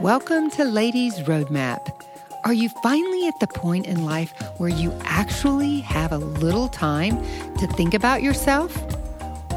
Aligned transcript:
Welcome 0.00 0.50
to 0.50 0.64
Ladies 0.64 1.20
Roadmap. 1.20 1.88
Are 2.42 2.52
you 2.52 2.68
finally 2.68 3.28
at 3.28 3.38
the 3.38 3.46
point 3.46 3.86
in 3.86 4.04
life 4.04 4.32
where 4.58 4.68
you 4.68 4.92
actually 5.04 5.80
have 5.80 6.10
a 6.10 6.18
little 6.18 6.66
time 6.68 7.16
to 7.58 7.68
think 7.68 7.94
about 7.94 8.20
yourself? 8.20 8.76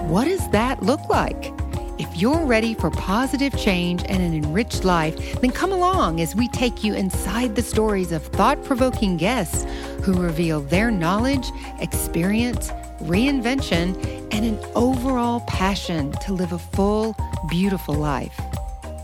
What 0.05 0.26
does 0.26 0.47
that 0.52 0.84
look 0.84 1.10
like? 1.10 1.52
If 1.97 2.15
you're 2.15 2.46
ready 2.46 2.76
for 2.76 2.92
positive 2.92 3.58
change 3.58 4.04
and 4.08 4.21
an 4.21 4.36
enriched 4.36 4.84
life, 4.86 5.42
then 5.42 5.50
come 5.50 5.71
along 5.71 6.21
as 6.21 6.36
we 6.36 6.48
take 6.50 6.84
you 6.84 6.94
inside 6.94 7.56
the 7.56 7.64
stories 7.64 8.12
of 8.12 8.24
thought 8.28 8.64
provoking 8.64 9.18
guests 9.18 9.66
who 10.04 10.14
reveal 10.14 10.62
their 10.62 10.92
knowledge, 10.92 11.48
experience, 11.80 12.70
reinvention, 13.02 13.98
and 14.32 14.46
an 14.46 14.60
overall 14.76 15.40
passion 15.42 16.12
to 16.22 16.32
live 16.32 16.52
a 16.52 16.60
full, 16.60 17.16
beautiful 17.50 17.96
life. 17.96 18.40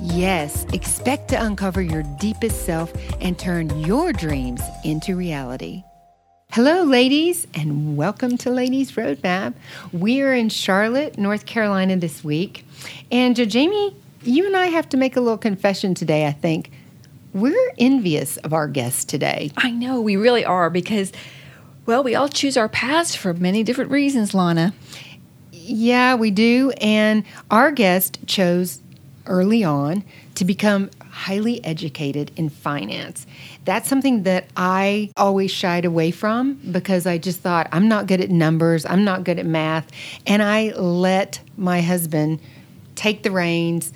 Yes, 0.05 0.65
expect 0.73 1.29
to 1.29 1.41
uncover 1.41 1.81
your 1.81 2.03
deepest 2.19 2.65
self 2.65 2.91
and 3.21 3.39
turn 3.39 3.79
your 3.79 4.11
dreams 4.11 4.61
into 4.83 5.15
reality. 5.15 5.85
Hello, 6.51 6.83
ladies, 6.83 7.47
and 7.53 7.95
welcome 7.95 8.37
to 8.39 8.49
Ladies 8.49 8.91
Roadmap. 8.91 9.53
We 9.93 10.21
are 10.21 10.33
in 10.33 10.49
Charlotte, 10.49 11.17
North 11.17 11.45
Carolina 11.45 11.95
this 11.95 12.21
week. 12.21 12.65
And 13.13 13.39
uh, 13.39 13.45
Jamie, 13.45 13.95
you 14.23 14.45
and 14.45 14.57
I 14.57 14.67
have 14.67 14.89
to 14.89 14.97
make 14.97 15.15
a 15.15 15.21
little 15.21 15.37
confession 15.37 15.95
today, 15.95 16.27
I 16.27 16.33
think. 16.33 16.69
We're 17.33 17.71
envious 17.77 18.35
of 18.35 18.51
our 18.51 18.67
guests 18.67 19.05
today. 19.05 19.51
I 19.55 19.71
know, 19.71 20.01
we 20.01 20.17
really 20.17 20.43
are 20.43 20.69
because, 20.69 21.13
well, 21.85 22.03
we 22.03 22.13
all 22.13 22.27
choose 22.27 22.57
our 22.57 22.67
paths 22.67 23.15
for 23.15 23.33
many 23.33 23.63
different 23.63 23.89
reasons, 23.89 24.33
Lana. 24.33 24.73
Yeah, 25.53 26.15
we 26.15 26.29
do. 26.29 26.71
And 26.81 27.23
our 27.49 27.71
guest 27.71 28.19
chose 28.27 28.81
early 29.27 29.63
on 29.63 30.03
to 30.35 30.45
become 30.45 30.89
highly 31.09 31.63
educated 31.63 32.31
in 32.35 32.49
finance. 32.49 33.25
That's 33.65 33.87
something 33.87 34.23
that 34.23 34.47
I 34.57 35.11
always 35.15 35.51
shied 35.51 35.85
away 35.85 36.11
from 36.11 36.53
because 36.71 37.05
I 37.05 37.17
just 37.17 37.39
thought 37.39 37.67
I'm 37.71 37.87
not 37.87 38.07
good 38.07 38.19
at 38.19 38.29
numbers, 38.29 38.85
I'm 38.85 39.03
not 39.03 39.23
good 39.23 39.39
at 39.39 39.45
math, 39.45 39.91
and 40.25 40.41
I 40.41 40.73
let 40.75 41.39
my 41.55 41.81
husband 41.81 42.39
take 42.95 43.23
the 43.23 43.31
reins. 43.31 43.93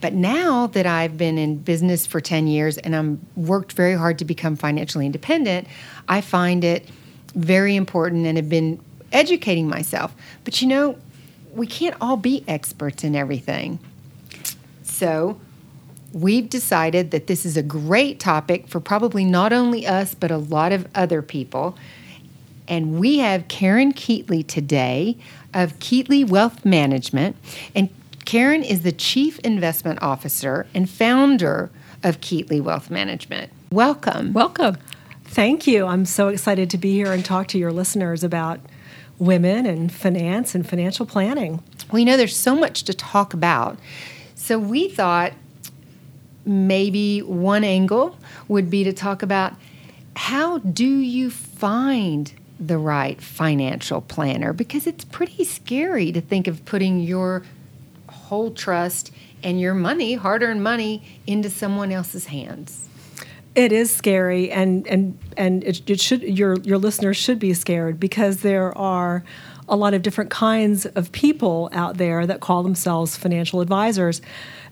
But 0.00 0.12
now 0.12 0.68
that 0.68 0.86
I've 0.86 1.16
been 1.16 1.38
in 1.38 1.58
business 1.58 2.06
for 2.06 2.20
10 2.20 2.46
years 2.46 2.78
and 2.78 2.94
I'm 2.94 3.20
worked 3.36 3.72
very 3.72 3.94
hard 3.94 4.18
to 4.20 4.24
become 4.24 4.54
financially 4.54 5.06
independent, 5.06 5.66
I 6.08 6.20
find 6.20 6.62
it 6.62 6.88
very 7.34 7.74
important 7.76 8.26
and 8.26 8.36
have 8.36 8.48
been 8.48 8.80
educating 9.12 9.68
myself. 9.68 10.14
But 10.44 10.60
you 10.60 10.68
know, 10.68 10.96
we 11.52 11.66
can't 11.66 11.96
all 12.00 12.16
be 12.16 12.44
experts 12.46 13.04
in 13.04 13.16
everything. 13.16 13.78
So, 14.98 15.38
we've 16.12 16.50
decided 16.50 17.12
that 17.12 17.28
this 17.28 17.46
is 17.46 17.56
a 17.56 17.62
great 17.62 18.18
topic 18.18 18.66
for 18.66 18.80
probably 18.80 19.24
not 19.24 19.52
only 19.52 19.86
us, 19.86 20.12
but 20.12 20.32
a 20.32 20.36
lot 20.36 20.72
of 20.72 20.88
other 20.92 21.22
people. 21.22 21.78
And 22.66 22.98
we 22.98 23.18
have 23.18 23.46
Karen 23.46 23.92
Keatley 23.92 24.44
today 24.44 25.16
of 25.54 25.78
Keatley 25.78 26.28
Wealth 26.28 26.64
Management. 26.64 27.36
And 27.76 27.90
Karen 28.24 28.64
is 28.64 28.82
the 28.82 28.90
Chief 28.90 29.38
Investment 29.40 30.02
Officer 30.02 30.66
and 30.74 30.90
founder 30.90 31.70
of 32.02 32.20
Keatley 32.20 32.60
Wealth 32.60 32.90
Management. 32.90 33.52
Welcome. 33.70 34.32
Welcome. 34.32 34.78
Thank 35.22 35.68
you. 35.68 35.86
I'm 35.86 36.06
so 36.06 36.26
excited 36.26 36.70
to 36.70 36.78
be 36.78 36.92
here 36.94 37.12
and 37.12 37.24
talk 37.24 37.46
to 37.48 37.58
your 37.58 37.70
listeners 37.70 38.24
about 38.24 38.58
women 39.20 39.64
and 39.64 39.92
finance 39.92 40.56
and 40.56 40.68
financial 40.68 41.06
planning. 41.06 41.62
We 41.92 42.04
know 42.04 42.16
there's 42.16 42.36
so 42.36 42.56
much 42.56 42.82
to 42.82 42.94
talk 42.94 43.32
about. 43.32 43.78
So 44.48 44.58
we 44.58 44.88
thought 44.88 45.34
maybe 46.46 47.20
one 47.20 47.64
angle 47.64 48.16
would 48.48 48.70
be 48.70 48.82
to 48.82 48.94
talk 48.94 49.22
about 49.22 49.52
how 50.16 50.56
do 50.56 50.88
you 50.88 51.30
find 51.30 52.32
the 52.58 52.78
right 52.78 53.20
financial 53.20 54.00
planner 54.00 54.54
because 54.54 54.86
it's 54.86 55.04
pretty 55.04 55.44
scary 55.44 56.12
to 56.12 56.22
think 56.22 56.46
of 56.46 56.64
putting 56.64 56.98
your 56.98 57.42
whole 58.08 58.50
trust 58.50 59.10
and 59.42 59.60
your 59.60 59.74
money, 59.74 60.14
hard-earned 60.14 60.62
money 60.62 61.02
into 61.26 61.50
someone 61.50 61.92
else's 61.92 62.24
hands. 62.28 62.88
It 63.54 63.70
is 63.70 63.94
scary, 63.94 64.50
and 64.50 64.86
and 64.86 65.18
and 65.36 65.62
it, 65.62 65.90
it 65.90 66.00
should 66.00 66.22
your 66.22 66.56
your 66.60 66.78
listeners 66.78 67.18
should 67.18 67.38
be 67.38 67.52
scared 67.52 68.00
because 68.00 68.38
there 68.40 68.76
are 68.78 69.24
a 69.68 69.76
lot 69.76 69.94
of 69.94 70.02
different 70.02 70.30
kinds 70.30 70.86
of 70.86 71.12
people 71.12 71.68
out 71.72 71.98
there 71.98 72.26
that 72.26 72.40
call 72.40 72.62
themselves 72.62 73.16
financial 73.16 73.60
advisors. 73.60 74.20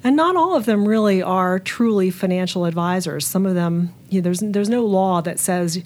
And 0.03 0.17
not 0.17 0.37
all 0.37 0.57
of 0.57 0.67
them 0.67 0.87
really 0.87 1.23
are 1.23 1.59
truly 1.59 2.11
financial 2.11 2.65
advisors. 2.65 3.27
Some 3.27 3.47
of 3.47 3.55
them, 3.55 3.95
you 4.09 4.21
know, 4.21 4.25
there's, 4.25 4.41
there's 4.41 4.69
no 4.69 4.84
law 4.84 5.21
that 5.23 5.39
says 5.39 5.83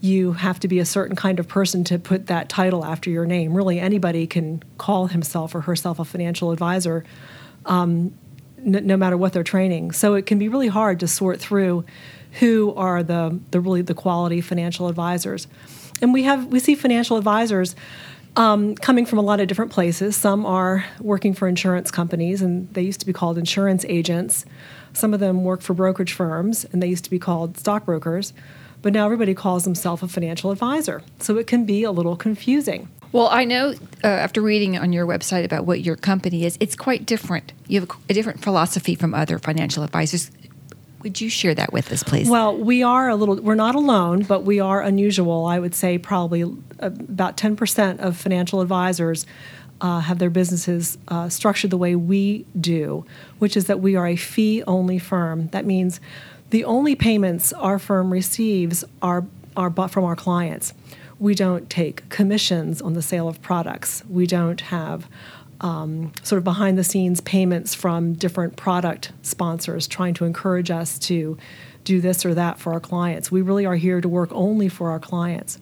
you 0.00 0.32
have 0.32 0.58
to 0.60 0.68
be 0.68 0.78
a 0.78 0.84
certain 0.84 1.14
kind 1.14 1.38
of 1.38 1.46
person 1.46 1.84
to 1.84 1.98
put 1.98 2.26
that 2.26 2.48
title 2.48 2.84
after 2.84 3.10
your 3.10 3.26
name. 3.26 3.54
Really, 3.54 3.78
anybody 3.78 4.26
can 4.26 4.62
call 4.78 5.08
himself 5.08 5.54
or 5.54 5.62
herself 5.62 5.98
a 5.98 6.04
financial 6.04 6.52
advisor, 6.52 7.04
um, 7.66 8.14
n- 8.58 8.86
no 8.86 8.96
matter 8.96 9.16
what 9.16 9.34
their 9.34 9.44
training. 9.44 9.92
So 9.92 10.14
it 10.14 10.24
can 10.24 10.38
be 10.38 10.48
really 10.48 10.68
hard 10.68 11.00
to 11.00 11.08
sort 11.08 11.38
through 11.38 11.84
who 12.38 12.72
are 12.74 13.02
the, 13.02 13.38
the 13.50 13.60
really 13.60 13.82
the 13.82 13.94
quality 13.94 14.40
financial 14.40 14.88
advisors. 14.88 15.46
And 16.00 16.14
we 16.14 16.22
have 16.22 16.46
we 16.46 16.60
see 16.60 16.74
financial 16.74 17.18
advisors 17.18 17.76
um, 18.36 18.74
coming 18.76 19.06
from 19.06 19.18
a 19.18 19.22
lot 19.22 19.40
of 19.40 19.48
different 19.48 19.72
places. 19.72 20.16
Some 20.16 20.46
are 20.46 20.84
working 21.00 21.34
for 21.34 21.48
insurance 21.48 21.90
companies, 21.90 22.42
and 22.42 22.72
they 22.74 22.82
used 22.82 23.00
to 23.00 23.06
be 23.06 23.12
called 23.12 23.38
insurance 23.38 23.84
agents. 23.88 24.44
Some 24.92 25.14
of 25.14 25.20
them 25.20 25.44
work 25.44 25.62
for 25.62 25.74
brokerage 25.74 26.12
firms, 26.12 26.64
and 26.72 26.82
they 26.82 26.88
used 26.88 27.04
to 27.04 27.10
be 27.10 27.18
called 27.18 27.58
stockbrokers. 27.58 28.32
But 28.82 28.92
now 28.92 29.04
everybody 29.04 29.34
calls 29.34 29.64
themselves 29.64 30.02
a 30.02 30.08
financial 30.08 30.50
advisor. 30.50 31.02
So 31.18 31.36
it 31.36 31.46
can 31.46 31.66
be 31.66 31.84
a 31.84 31.90
little 31.90 32.16
confusing. 32.16 32.88
Well, 33.12 33.28
I 33.28 33.44
know 33.44 33.74
uh, 34.04 34.06
after 34.06 34.40
reading 34.40 34.78
on 34.78 34.92
your 34.92 35.04
website 35.04 35.44
about 35.44 35.66
what 35.66 35.80
your 35.80 35.96
company 35.96 36.44
is, 36.44 36.56
it's 36.60 36.76
quite 36.76 37.04
different. 37.06 37.52
You 37.66 37.80
have 37.80 37.90
a, 37.90 37.94
a 38.10 38.14
different 38.14 38.40
philosophy 38.42 38.94
from 38.94 39.14
other 39.14 39.38
financial 39.38 39.82
advisors. 39.82 40.30
Would 41.02 41.20
you 41.20 41.30
share 41.30 41.54
that 41.54 41.72
with 41.72 41.90
us, 41.92 42.02
please? 42.02 42.28
Well, 42.28 42.56
we 42.56 42.82
are 42.82 43.08
a 43.08 43.16
little, 43.16 43.36
we're 43.36 43.54
not 43.54 43.74
alone, 43.74 44.22
but 44.22 44.44
we 44.44 44.60
are 44.60 44.82
unusual. 44.82 45.46
I 45.46 45.58
would 45.58 45.74
say 45.74 45.96
probably 45.96 46.42
about 46.78 47.36
10% 47.36 48.00
of 48.00 48.16
financial 48.16 48.60
advisors 48.60 49.24
uh, 49.80 50.00
have 50.00 50.18
their 50.18 50.30
businesses 50.30 50.98
uh, 51.08 51.28
structured 51.28 51.70
the 51.70 51.78
way 51.78 51.96
we 51.96 52.44
do, 52.60 53.06
which 53.38 53.56
is 53.56 53.66
that 53.66 53.80
we 53.80 53.96
are 53.96 54.06
a 54.06 54.16
fee 54.16 54.62
only 54.66 54.98
firm. 54.98 55.48
That 55.48 55.64
means 55.64 56.00
the 56.50 56.64
only 56.64 56.94
payments 56.94 57.52
our 57.54 57.78
firm 57.78 58.12
receives 58.12 58.84
are, 59.00 59.24
are 59.56 59.70
from 59.88 60.04
our 60.04 60.16
clients. 60.16 60.74
We 61.18 61.34
don't 61.34 61.68
take 61.70 62.08
commissions 62.08 62.82
on 62.82 62.94
the 62.94 63.02
sale 63.02 63.28
of 63.28 63.40
products. 63.40 64.02
We 64.08 64.26
don't 64.26 64.60
have 64.62 65.08
um, 65.60 66.12
sort 66.22 66.38
of 66.38 66.44
behind 66.44 66.78
the 66.78 66.84
scenes 66.84 67.20
payments 67.20 67.74
from 67.74 68.14
different 68.14 68.56
product 68.56 69.12
sponsors 69.22 69.86
trying 69.86 70.14
to 70.14 70.24
encourage 70.24 70.70
us 70.70 70.98
to 70.98 71.36
do 71.84 72.00
this 72.00 72.24
or 72.24 72.34
that 72.34 72.58
for 72.58 72.72
our 72.72 72.80
clients. 72.80 73.30
We 73.30 73.42
really 73.42 73.66
are 73.66 73.76
here 73.76 74.00
to 74.00 74.08
work 74.08 74.30
only 74.32 74.68
for 74.68 74.90
our 74.90 75.00
clients. 75.00 75.58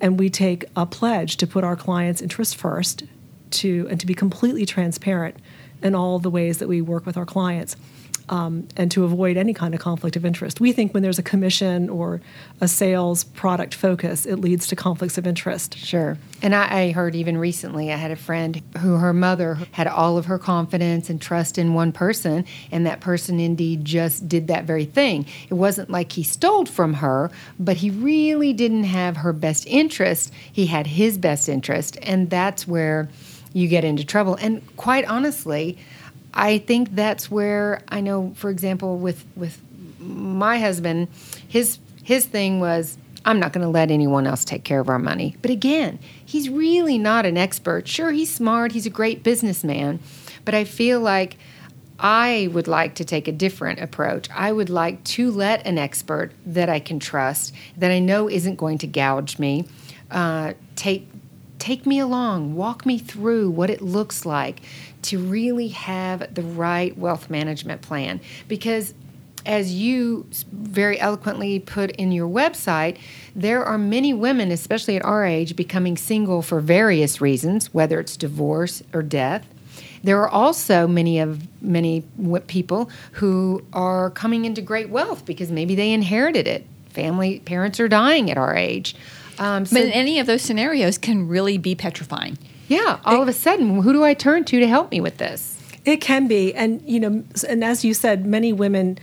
And 0.00 0.18
we 0.18 0.30
take 0.30 0.64
a 0.74 0.84
pledge 0.84 1.36
to 1.38 1.46
put 1.46 1.64
our 1.64 1.76
clients' 1.76 2.20
interests 2.20 2.54
first 2.54 3.04
to 3.50 3.86
and 3.90 4.00
to 4.00 4.06
be 4.06 4.14
completely 4.14 4.66
transparent 4.66 5.36
in 5.82 5.94
all 5.94 6.18
the 6.18 6.30
ways 6.30 6.58
that 6.58 6.68
we 6.68 6.80
work 6.80 7.06
with 7.06 7.16
our 7.16 7.26
clients 7.26 7.76
um, 8.28 8.66
and 8.76 8.90
to 8.90 9.04
avoid 9.04 9.36
any 9.36 9.52
kind 9.52 9.74
of 9.74 9.80
conflict 9.80 10.16
of 10.16 10.24
interest. 10.24 10.60
We 10.60 10.72
think 10.72 10.94
when 10.94 11.02
there's 11.02 11.18
a 11.18 11.22
commission 11.22 11.88
or 11.88 12.20
a 12.60 12.68
sales 12.68 13.24
product 13.24 13.74
focus, 13.74 14.26
it 14.26 14.36
leads 14.36 14.66
to 14.68 14.76
conflicts 14.76 15.18
of 15.18 15.26
interest. 15.26 15.76
Sure. 15.76 16.16
And 16.40 16.54
I, 16.54 16.80
I, 16.80 16.90
heard 16.92 17.14
even 17.14 17.38
recently, 17.38 17.92
I 17.92 17.96
had 17.96 18.10
a 18.10 18.16
friend 18.16 18.62
who 18.78 18.96
her 18.96 19.12
mother 19.12 19.58
had 19.72 19.86
all 19.86 20.18
of 20.18 20.26
her 20.26 20.38
confidence 20.38 21.08
and 21.08 21.20
trust 21.20 21.58
in 21.58 21.74
one 21.74 21.92
person, 21.92 22.44
and 22.70 22.86
that 22.86 23.00
person 23.00 23.38
indeed 23.38 23.84
just 23.84 24.28
did 24.28 24.48
that 24.48 24.64
very 24.64 24.84
thing. 24.84 25.26
It 25.48 25.54
wasn't 25.54 25.90
like 25.90 26.12
he 26.12 26.22
stole 26.22 26.66
from 26.66 26.94
her, 26.94 27.30
but 27.58 27.76
he 27.76 27.90
really 27.90 28.52
didn't 28.52 28.84
have 28.84 29.18
her 29.18 29.32
best 29.32 29.66
interest. 29.66 30.32
He 30.52 30.66
had 30.66 30.86
his 30.86 31.18
best 31.18 31.48
interest, 31.48 31.98
and 32.02 32.30
that's 32.30 32.66
where 32.66 33.08
you 33.52 33.68
get 33.68 33.84
into 33.84 34.04
trouble. 34.04 34.36
And 34.36 34.64
quite 34.76 35.04
honestly, 35.04 35.78
I 36.34 36.58
think 36.58 36.94
that's 36.94 37.30
where 37.30 37.82
I 37.88 38.00
know, 38.00 38.32
for 38.36 38.50
example, 38.50 38.98
with 38.98 39.24
with 39.36 39.60
my 39.98 40.58
husband, 40.58 41.08
his 41.48 41.78
his 42.02 42.26
thing 42.26 42.60
was 42.60 42.96
I'm 43.24 43.38
not 43.38 43.52
going 43.52 43.64
to 43.64 43.70
let 43.70 43.90
anyone 43.90 44.26
else 44.26 44.44
take 44.44 44.64
care 44.64 44.80
of 44.80 44.88
our 44.88 44.98
money. 44.98 45.36
But 45.42 45.50
again, 45.50 45.98
he's 46.24 46.48
really 46.48 46.98
not 46.98 47.26
an 47.26 47.36
expert. 47.36 47.86
Sure, 47.86 48.10
he's 48.10 48.34
smart, 48.34 48.72
he's 48.72 48.86
a 48.86 48.90
great 48.90 49.22
businessman, 49.22 50.00
but 50.44 50.54
I 50.54 50.64
feel 50.64 51.00
like 51.00 51.36
I 51.98 52.48
would 52.52 52.66
like 52.66 52.96
to 52.96 53.04
take 53.04 53.28
a 53.28 53.32
different 53.32 53.80
approach. 53.80 54.28
I 54.34 54.50
would 54.50 54.70
like 54.70 55.04
to 55.04 55.30
let 55.30 55.64
an 55.66 55.78
expert 55.78 56.32
that 56.46 56.68
I 56.68 56.80
can 56.80 56.98
trust, 56.98 57.54
that 57.76 57.92
I 57.92 58.00
know 58.00 58.28
isn't 58.28 58.56
going 58.56 58.78
to 58.78 58.88
gouge 58.88 59.38
me, 59.38 59.66
uh, 60.10 60.54
take 60.74 61.08
take 61.62 61.86
me 61.86 62.00
along, 62.00 62.56
walk 62.56 62.84
me 62.84 62.98
through 62.98 63.48
what 63.48 63.70
it 63.70 63.80
looks 63.80 64.26
like 64.26 64.60
to 65.02 65.16
really 65.16 65.68
have 65.68 66.34
the 66.34 66.42
right 66.42 66.98
wealth 66.98 67.30
management 67.30 67.80
plan 67.82 68.20
because 68.48 68.94
as 69.46 69.72
you 69.72 70.26
very 70.50 70.98
eloquently 70.98 71.60
put 71.60 71.92
in 71.92 72.10
your 72.10 72.28
website, 72.28 72.98
there 73.34 73.64
are 73.64 73.78
many 73.78 74.12
women, 74.12 74.50
especially 74.50 74.96
at 74.96 75.04
our 75.04 75.24
age, 75.24 75.54
becoming 75.54 75.96
single 75.96 76.42
for 76.42 76.60
various 76.60 77.20
reasons, 77.20 77.72
whether 77.72 78.00
it's 78.00 78.16
divorce 78.16 78.82
or 78.92 79.02
death. 79.02 79.46
There 80.02 80.20
are 80.20 80.28
also 80.28 80.88
many 80.88 81.20
of 81.20 81.46
many 81.62 82.02
people 82.48 82.90
who 83.12 83.64
are 83.72 84.10
coming 84.10 84.44
into 84.44 84.62
great 84.62 84.90
wealth 84.90 85.24
because 85.24 85.52
maybe 85.52 85.76
they 85.76 85.92
inherited 85.92 86.48
it. 86.48 86.66
Family 86.90 87.38
parents 87.40 87.78
are 87.78 87.88
dying 87.88 88.30
at 88.30 88.36
our 88.36 88.54
age. 88.54 88.96
Um, 89.38 89.64
so 89.66 89.76
But 89.76 89.90
any 89.94 90.18
of 90.18 90.26
those 90.26 90.42
scenarios 90.42 90.98
can 90.98 91.28
really 91.28 91.58
be 91.58 91.74
petrifying. 91.74 92.38
yeah, 92.68 93.00
all 93.04 93.22
of 93.22 93.28
a 93.28 93.32
sudden, 93.32 93.82
who 93.82 93.92
do 93.92 94.04
I 94.04 94.14
turn 94.14 94.44
to 94.44 94.60
to 94.60 94.66
help 94.66 94.90
me 94.90 95.00
with 95.00 95.18
this? 95.18 95.58
It 95.84 96.00
can 96.00 96.28
be, 96.28 96.54
and 96.54 96.82
you 96.86 97.00
know, 97.00 97.24
and 97.48 97.64
as 97.64 97.84
you 97.84 97.92
said, 97.94 98.24
many 98.24 98.52
women 98.52 98.98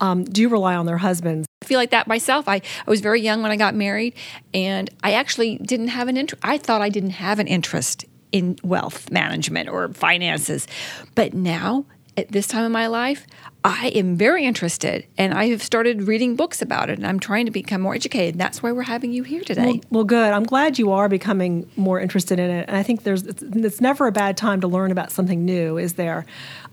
um, 0.00 0.24
do 0.24 0.48
rely 0.48 0.74
on 0.74 0.86
their 0.86 0.98
husbands. 0.98 1.46
I 1.62 1.64
feel 1.64 1.78
like 1.78 1.90
that 1.90 2.06
myself. 2.06 2.48
I, 2.48 2.56
I 2.56 2.90
was 2.90 3.00
very 3.00 3.20
young 3.20 3.42
when 3.42 3.50
I 3.50 3.56
got 3.56 3.74
married, 3.74 4.14
and 4.52 4.90
I 5.02 5.12
actually 5.12 5.56
didn't 5.58 5.88
have 5.88 6.08
an 6.08 6.16
interest. 6.16 6.44
I 6.44 6.58
thought 6.58 6.82
I 6.82 6.88
didn't 6.88 7.10
have 7.10 7.38
an 7.38 7.46
interest 7.46 8.04
in 8.30 8.58
wealth 8.62 9.10
management 9.10 9.68
or 9.70 9.88
finances. 9.94 10.66
But 11.14 11.32
now, 11.34 11.86
at 12.18 12.32
this 12.32 12.46
time 12.46 12.64
in 12.64 12.72
my 12.72 12.88
life, 12.88 13.26
I 13.64 13.88
am 13.88 14.16
very 14.16 14.44
interested, 14.44 15.06
and 15.16 15.34
I 15.34 15.48
have 15.48 15.62
started 15.62 16.04
reading 16.04 16.36
books 16.36 16.62
about 16.62 16.90
it, 16.90 16.98
and 16.98 17.06
I'm 17.06 17.20
trying 17.20 17.46
to 17.46 17.52
become 17.52 17.80
more 17.80 17.94
educated. 17.94 18.38
That's 18.38 18.62
why 18.62 18.72
we're 18.72 18.82
having 18.82 19.12
you 19.12 19.22
here 19.22 19.42
today. 19.42 19.64
Well, 19.64 19.80
well, 19.90 20.04
good. 20.04 20.32
I'm 20.32 20.44
glad 20.44 20.78
you 20.78 20.92
are 20.92 21.08
becoming 21.08 21.68
more 21.76 22.00
interested 22.00 22.38
in 22.38 22.50
it, 22.50 22.68
and 22.68 22.76
I 22.76 22.82
think 22.82 23.02
there's 23.02 23.24
it's, 23.24 23.42
it's 23.42 23.80
never 23.80 24.06
a 24.06 24.12
bad 24.12 24.36
time 24.36 24.60
to 24.60 24.68
learn 24.68 24.90
about 24.90 25.10
something 25.10 25.44
new. 25.44 25.76
Is 25.76 25.94
there? 25.94 26.24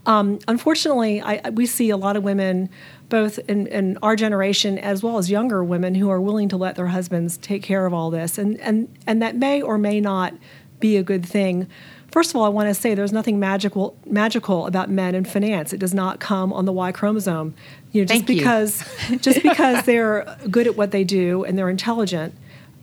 Um, 0.06 0.40
unfortunately, 0.48 1.22
I, 1.22 1.50
we 1.50 1.66
see 1.66 1.90
a 1.90 1.98
lot 1.98 2.16
of 2.16 2.24
women, 2.24 2.70
both 3.10 3.40
in, 3.50 3.68
in 3.68 3.98
our 4.04 4.16
generation 4.16 4.78
as 4.78 5.02
well 5.02 5.18
as 5.18 5.30
younger 5.30 5.64
women, 5.64 5.96
who 5.96 6.10
are 6.10 6.22
willing 6.22 6.50
to 6.50 6.58
let 6.58 6.76
their 6.76 6.88
husbands 6.88 7.38
take 7.38 7.64
care 7.64 7.86
of 7.86 7.94
all 7.94 8.10
this, 8.12 8.38
and 8.38 8.60
and 8.62 8.96
and 9.08 9.22
that 9.22 9.36
may 9.36 9.62
or 9.62 9.78
may 9.78 10.00
not 10.00 10.34
be 10.80 10.98
a 10.98 11.04
good 11.04 11.26
thing. 11.26 11.68
First 12.16 12.30
of 12.30 12.38
all, 12.38 12.46
I 12.46 12.48
want 12.48 12.70
to 12.70 12.74
say 12.74 12.96
there's 12.96 13.12
nothing 13.12 13.42
magical 13.42 13.98
magical 14.06 14.68
about 14.68 14.90
men 14.90 15.16
in 15.16 15.26
finance. 15.26 15.74
It 15.74 15.82
does 15.82 15.94
not 15.94 16.22
come 16.22 16.54
on 16.54 16.64
the 16.64 16.72
Y 16.72 16.94
chromosome. 16.94 17.54
You 17.92 18.04
know, 18.04 18.06
just 18.06 18.26
Thank 18.26 18.30
you. 18.30 18.38
because 18.38 18.86
just 19.20 19.44
because 19.44 19.84
they're 19.86 20.38
good 20.50 20.66
at 20.66 20.78
what 20.78 20.92
they 20.92 21.04
do 21.04 21.44
and 21.44 21.58
they're 21.58 21.68
intelligent 21.70 22.34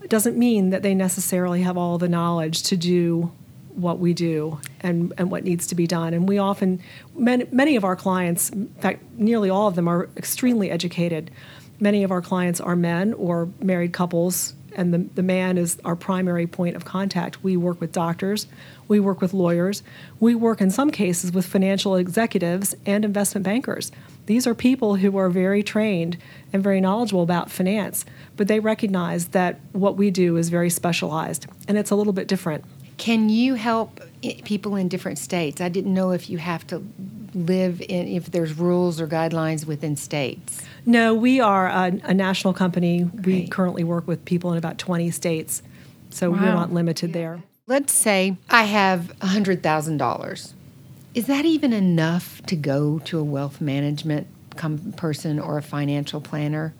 doesn't 0.06 0.36
mean 0.36 0.68
that 0.68 0.82
they 0.82 0.94
necessarily 0.94 1.62
have 1.62 1.78
all 1.78 1.96
the 1.96 2.10
knowledge 2.10 2.62
to 2.64 2.76
do 2.76 3.32
what 3.74 3.98
we 3.98 4.12
do 4.12 4.60
and, 4.80 5.14
and 5.16 5.30
what 5.30 5.44
needs 5.44 5.66
to 5.68 5.74
be 5.74 5.86
done. 5.86 6.12
And 6.12 6.28
we 6.28 6.36
often, 6.36 6.82
many, 7.16 7.46
many 7.50 7.76
of 7.76 7.84
our 7.84 7.96
clients, 7.96 8.50
in 8.50 8.68
fact, 8.80 9.02
nearly 9.16 9.48
all 9.48 9.66
of 9.66 9.76
them 9.76 9.88
are 9.88 10.10
extremely 10.14 10.70
educated. 10.70 11.30
Many 11.80 12.04
of 12.04 12.10
our 12.10 12.20
clients 12.20 12.60
are 12.60 12.76
men 12.76 13.14
or 13.14 13.48
married 13.62 13.94
couples, 13.94 14.52
and 14.76 14.92
the, 14.92 14.98
the 15.14 15.22
man 15.22 15.58
is 15.58 15.78
our 15.84 15.96
primary 15.96 16.46
point 16.46 16.76
of 16.76 16.84
contact. 16.84 17.42
We 17.42 17.56
work 17.56 17.80
with 17.80 17.92
doctors, 17.92 18.46
we 18.88 19.00
work 19.00 19.20
with 19.20 19.32
lawyers, 19.32 19.82
we 20.20 20.34
work 20.34 20.60
in 20.60 20.70
some 20.70 20.90
cases 20.90 21.32
with 21.32 21.46
financial 21.46 21.96
executives 21.96 22.74
and 22.86 23.04
investment 23.04 23.44
bankers. 23.44 23.92
These 24.26 24.46
are 24.46 24.54
people 24.54 24.96
who 24.96 25.16
are 25.16 25.28
very 25.28 25.62
trained 25.62 26.16
and 26.52 26.62
very 26.62 26.80
knowledgeable 26.80 27.22
about 27.22 27.50
finance, 27.50 28.04
but 28.36 28.48
they 28.48 28.60
recognize 28.60 29.28
that 29.28 29.58
what 29.72 29.96
we 29.96 30.10
do 30.10 30.36
is 30.36 30.48
very 30.48 30.70
specialized 30.70 31.46
and 31.66 31.76
it's 31.76 31.90
a 31.90 31.96
little 31.96 32.12
bit 32.12 32.28
different. 32.28 32.64
Can 33.02 33.28
you 33.28 33.54
help 33.54 34.00
people 34.44 34.76
in 34.76 34.86
different 34.86 35.18
states? 35.18 35.60
I 35.60 35.68
didn't 35.68 35.92
know 35.92 36.12
if 36.12 36.30
you 36.30 36.38
have 36.38 36.64
to 36.68 36.80
live 37.34 37.80
in, 37.80 38.06
if 38.06 38.30
there's 38.30 38.56
rules 38.56 39.00
or 39.00 39.08
guidelines 39.08 39.66
within 39.66 39.96
states. 39.96 40.62
No, 40.86 41.12
we 41.12 41.40
are 41.40 41.66
a, 41.66 41.98
a 42.04 42.14
national 42.14 42.54
company. 42.54 43.02
We 43.02 43.48
currently 43.48 43.82
work 43.82 44.06
with 44.06 44.24
people 44.24 44.52
in 44.52 44.58
about 44.58 44.78
20 44.78 45.10
states, 45.10 45.64
so 46.10 46.30
we're 46.30 46.42
not 46.42 46.72
limited 46.72 47.12
there. 47.12 47.42
Let's 47.66 47.92
say 47.92 48.36
I 48.48 48.62
have 48.62 49.12
$100,000. 49.18 50.52
Is 51.14 51.26
that 51.26 51.44
even 51.44 51.72
enough 51.72 52.40
to 52.42 52.54
go 52.54 53.00
to 53.00 53.18
a 53.18 53.24
wealth 53.24 53.60
management 53.60 54.28
com- 54.54 54.92
person 54.92 55.40
or 55.40 55.58
a 55.58 55.62
financial 55.62 56.20
planner? 56.20 56.72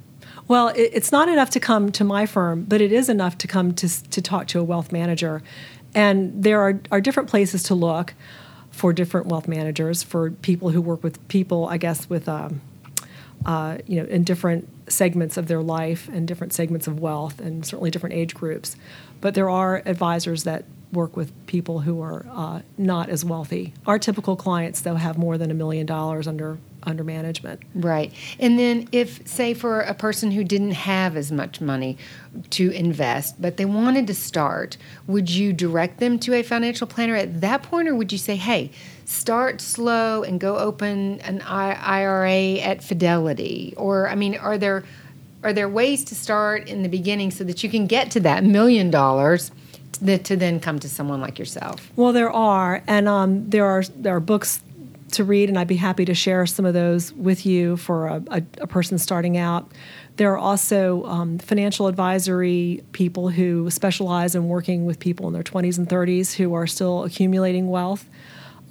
Well, 0.47 0.69
it, 0.69 0.91
it's 0.93 1.11
not 1.11 1.29
enough 1.29 1.51
to 1.51 1.61
come 1.61 1.91
to 1.93 2.05
my 2.05 2.27
firm, 2.27 2.63
but 2.63 2.81
it 2.81 2.93
is 2.93 3.09
enough 3.09 3.39
to 3.39 3.49
come 3.49 3.75
to, 3.75 4.11
to 4.11 4.23
talk 4.23 4.47
to 4.49 4.61
a 4.61 4.65
wealth 4.65 4.93
manager. 4.93 5.43
And 5.95 6.43
there 6.43 6.61
are, 6.61 6.81
are 6.91 7.01
different 7.01 7.29
places 7.29 7.63
to 7.65 7.75
look 7.75 8.15
for 8.71 8.93
different 8.93 9.27
wealth 9.27 9.47
managers, 9.49 10.03
for 10.03 10.31
people 10.31 10.71
who 10.71 10.81
work 10.81 11.03
with 11.03 11.27
people, 11.29 11.69
I 11.69 11.77
guess, 11.77 12.09
with, 12.09 12.29
um, 12.29 12.63
uh, 13.45 13.79
you 13.87 14.01
know, 14.01 14.09
in 14.09 14.25
different 14.25 14.69
segments 14.91 15.37
of 15.37 15.47
their 15.47 15.63
life 15.63 16.09
and 16.09 16.27
different 16.27 16.53
segments 16.53 16.87
of 16.87 16.99
wealth 16.99 17.41
and 17.41 17.65
certainly 17.67 17.91
different 17.91 18.15
age 18.15 18.35
groups. 18.35 18.77
But 19.21 19.35
there 19.35 19.51
are 19.51 19.83
advisors 19.85 20.45
that 20.45 20.65
work 20.93 21.17
with 21.17 21.33
people 21.47 21.81
who 21.81 22.01
are 22.03 22.27
uh, 22.31 22.61
not 22.77 23.09
as 23.09 23.25
wealthy. 23.25 23.73
Our 23.87 23.99
typical 23.99 24.37
clients, 24.37 24.81
though, 24.81 24.97
have 24.97 25.19
more 25.19 25.39
than 25.39 25.51
a 25.51 25.55
million 25.55 25.87
dollars 25.87 26.27
under 26.27 26.59
under 26.85 27.05
management. 27.05 27.63
Right. 27.75 28.13
And 28.39 28.59
then, 28.59 28.89
if, 28.93 29.27
say, 29.27 29.55
for 29.55 29.81
a 29.81 29.95
person 29.95 30.31
who 30.31 30.45
didn't 30.45 30.73
have 30.73 31.17
as 31.17 31.31
much 31.31 31.61
money 31.61 31.97
to 32.51 32.71
invest, 32.71 33.41
but 33.41 33.57
they 33.57 33.65
wanted 33.65 34.07
to 34.07 34.15
start, 34.15 34.77
would 35.07 35.31
you 35.31 35.53
direct 35.53 36.01
them 36.01 36.19
to 36.21 36.35
a 36.35 36.43
financial 36.43 36.87
planner 36.87 37.17
at 37.17 37.41
that 37.41 37.63
point, 37.63 37.89
or 37.89 37.95
would 37.95 38.13
you 38.13 38.19
say, 38.19 38.37
hey, 38.37 38.71
start 39.05 39.61
slow 39.61 40.23
and 40.23 40.41
go 40.41 40.59
open 40.59 41.21
an 41.21 41.41
IRA 41.43 42.59
at 42.61 42.83
Fidelity? 42.83 43.75
Or, 43.77 44.09
I 44.09 44.15
mean, 44.15 44.37
are 44.37 44.59
there 44.59 44.85
are 45.45 45.53
there 45.53 45.69
ways 45.69 46.05
to 46.05 46.15
start 46.15 46.69
in 46.69 46.83
the 46.83 46.89
beginning 46.89 47.33
so 47.33 47.43
that 47.45 47.65
you 47.65 47.69
can 47.69 47.89
get 47.89 48.13
to 48.13 48.21
that 48.21 48.45
million 48.45 48.91
dollars 48.91 49.51
to, 49.93 50.19
to 50.19 50.37
then 50.37 50.61
come 50.61 50.79
to 50.79 50.89
someone 50.89 51.21
like 51.21 51.39
yourself? 51.39 51.91
Well, 51.97 52.13
there 52.13 52.31
are, 52.31 52.83
and 52.87 53.09
um, 53.09 53.49
there 53.51 53.67
are 53.67 53.83
there 53.97 54.17
are 54.17 54.21
books 54.21 54.61
to 55.13 55.25
read, 55.25 55.49
and 55.49 55.59
I'd 55.59 55.69
be 55.69 55.77
happy 55.77 56.05
to 56.05 56.15
share 56.15 56.47
some 56.47 56.65
of 56.65 56.75
those 56.75 57.13
with 57.13 57.47
you 57.47 57.77
for 57.77 58.07
a, 58.09 58.23
a, 58.31 58.43
a 58.63 58.67
person 58.67 58.99
starting 58.99 59.37
out. 59.37 59.71
There 60.17 60.33
are 60.33 60.39
also 60.39 61.05
um, 61.05 61.39
financial 61.39 61.87
advisory 61.87 62.83
people 62.93 63.29
who 63.29 63.71
specialize 63.71 64.35
in 64.35 64.49
working 64.49 64.85
with 64.85 64.99
people 64.99 65.27
in 65.27 65.33
their 65.33 65.43
20s 65.43 65.79
and 65.79 65.89
30s 65.89 66.35
who 66.35 66.55
are 66.55 66.67
still 66.67 67.05
accumulating 67.05 67.69
wealth. 67.69 68.09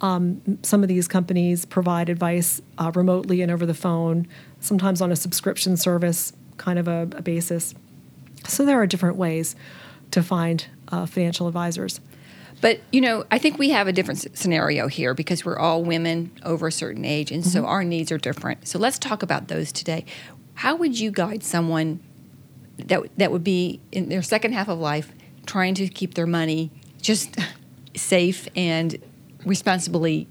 Um, 0.00 0.58
some 0.62 0.82
of 0.82 0.88
these 0.88 1.06
companies 1.06 1.64
provide 1.64 2.08
advice 2.08 2.60
uh, 2.78 2.90
remotely 2.94 3.40
and 3.40 3.50
over 3.50 3.64
the 3.64 3.74
phone, 3.74 4.26
sometimes 4.60 5.00
on 5.00 5.12
a 5.12 5.16
subscription 5.16 5.76
service 5.76 6.32
kind 6.56 6.78
of 6.78 6.88
a, 6.88 7.08
a 7.12 7.22
basis. 7.22 7.74
So 8.46 8.64
there 8.64 8.80
are 8.80 8.86
different 8.86 9.16
ways 9.16 9.54
to 10.10 10.22
find 10.22 10.66
uh, 10.88 11.06
financial 11.06 11.46
advisors. 11.46 12.00
But 12.62 12.80
you 12.92 13.00
know, 13.00 13.26
I 13.30 13.38
think 13.38 13.58
we 13.58 13.70
have 13.70 13.88
a 13.88 13.92
different 13.92 14.38
scenario 14.38 14.86
here 14.86 15.12
because 15.12 15.44
we're 15.44 15.58
all 15.58 15.82
women 15.82 16.30
over 16.44 16.68
a 16.68 16.72
certain 16.72 17.04
age, 17.04 17.30
and 17.30 17.44
so 17.44 17.58
mm-hmm. 17.58 17.68
our 17.68 17.84
needs 17.84 18.10
are 18.10 18.18
different. 18.18 18.66
So 18.66 18.78
let's 18.78 18.98
talk 18.98 19.22
about 19.22 19.48
those 19.48 19.72
today. 19.72 20.06
How 20.54 20.76
would 20.76 20.98
you 20.98 21.10
guide 21.10 21.42
someone 21.42 22.00
that 22.78 23.02
that 23.18 23.32
would 23.32 23.44
be 23.44 23.80
in 23.90 24.08
their 24.08 24.22
second 24.22 24.52
half 24.52 24.68
of 24.68 24.78
life 24.78 25.12
trying 25.44 25.74
to 25.74 25.88
keep 25.88 26.14
their 26.14 26.26
money 26.26 26.70
just 27.02 27.36
safe 27.96 28.48
and 28.54 28.96
responsibly 29.44 30.28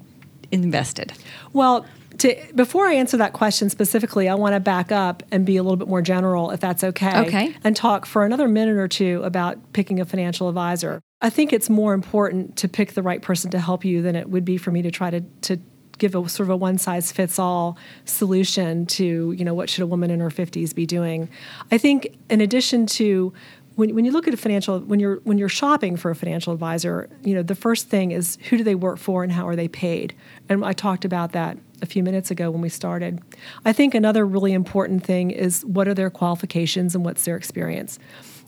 invested? 0.52 1.12
Well, 1.52 1.86
to, 2.20 2.36
before 2.56 2.88
I 2.88 2.94
answer 2.94 3.18
that 3.18 3.34
question 3.34 3.70
specifically, 3.70 4.30
I 4.30 4.36
want 4.36 4.54
to 4.54 4.62
back 4.62 4.92
up 4.92 5.22
and 5.32 5.46
be 5.46 5.58
a 5.58 5.64
little 5.64 5.78
bit 5.78 5.90
more 5.90 6.02
general, 6.02 6.52
if 6.52 6.62
that's 6.62 6.84
okay. 6.84 7.20
Okay. 7.28 7.56
And 7.64 7.76
talk 7.76 8.06
for 8.06 8.24
another 8.24 8.48
minute 8.48 8.78
or 8.78 8.88
two 8.88 9.22
about 9.24 9.74
picking 9.74 10.00
a 10.00 10.06
financial 10.06 10.48
advisor. 10.48 11.02
I 11.22 11.30
think 11.30 11.54
it's 11.54 11.70
more 11.70 11.94
important 11.94 12.58
to 12.58 12.68
pick 12.68 12.94
the 12.94 13.04
right 13.04 13.22
person 13.22 13.52
to 13.52 13.60
help 13.60 13.86
you 13.86 14.02
than 14.02 14.16
it 14.16 14.30
would 14.30 14.46
be 14.46 14.58
for 14.58 14.72
me 14.72 14.82
to 14.82 14.92
try 14.92 15.10
to, 15.12 15.22
to 15.42 15.60
give 16.00 16.16
a 16.16 16.28
sort 16.28 16.48
of 16.48 16.50
a 16.50 16.58
one 16.58 16.80
size 16.80 17.12
fits 17.12 17.38
all 17.38 17.78
solution 18.06 18.88
to, 18.88 19.32
you 19.32 19.46
know, 19.46 19.54
what 19.54 19.70
should 19.70 19.84
a 19.84 19.88
woman 19.88 20.10
in 20.10 20.20
her 20.20 20.32
50s 20.32 20.74
be 20.74 20.86
doing. 20.86 21.30
I 21.72 21.78
think 21.78 22.18
in 22.30 22.42
addition 22.42 22.88
to 22.88 23.32
when, 23.76 23.96
when 23.96 24.04
you 24.04 24.12
look 24.12 24.28
at 24.28 24.34
a 24.34 24.38
financial 24.38 24.80
when 24.80 25.00
you're 25.00 25.18
when 25.24 25.38
you're 25.38 25.48
shopping 25.48 25.96
for 25.96 26.12
a 26.12 26.16
financial 26.16 26.54
advisor, 26.54 27.08
you 27.24 27.36
know, 27.36 27.44
the 27.44 27.56
first 27.56 27.88
thing 27.88 28.12
is 28.12 28.38
who 28.50 28.58
do 28.58 28.64
they 28.64 28.76
work 28.76 28.98
for 28.98 29.24
and 29.24 29.32
how 29.32 29.48
are 29.48 29.56
they 29.56 29.68
paid? 29.68 30.16
And 30.50 30.66
I 30.66 30.74
talked 30.74 31.06
about 31.06 31.32
that 31.34 31.58
a 31.82 31.86
few 31.86 32.04
minutes 32.04 32.32
ago 32.32 32.52
when 32.52 32.62
we 32.62 32.70
started. 32.70 33.22
I 33.64 33.72
think 33.72 33.94
another 33.94 34.26
really 34.26 34.54
important 34.54 35.04
thing 35.04 35.32
is 35.32 35.64
what 35.66 35.88
are 35.88 35.94
their 35.94 36.10
qualifications 36.10 36.96
and 36.96 37.06
what's 37.06 37.26
their 37.26 37.38
experience. 37.38 37.98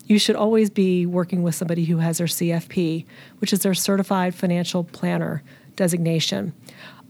You 0.06 0.18
should 0.18 0.36
always 0.36 0.70
be 0.70 1.06
working 1.06 1.42
with 1.42 1.54
somebody 1.54 1.84
who 1.86 1.98
has 1.98 2.18
their 2.18 2.26
CFP, 2.26 3.06
which 3.38 3.52
is 3.52 3.60
their 3.60 3.74
Certified 3.74 4.34
Financial 4.34 4.84
Planner 4.84 5.42
designation. 5.76 6.52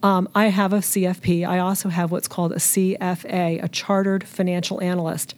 Um, 0.02 0.28
I 0.34 0.46
have 0.46 0.72
a 0.72 0.78
CFP. 0.78 1.48
I 1.48 1.58
also 1.58 1.88
have 1.88 2.12
what's 2.12 2.28
called 2.28 2.52
a 2.52 2.56
CFA, 2.56 3.62
a 3.62 3.68
Chartered 3.68 4.24
Financial 4.24 4.80
Analyst. 4.82 5.34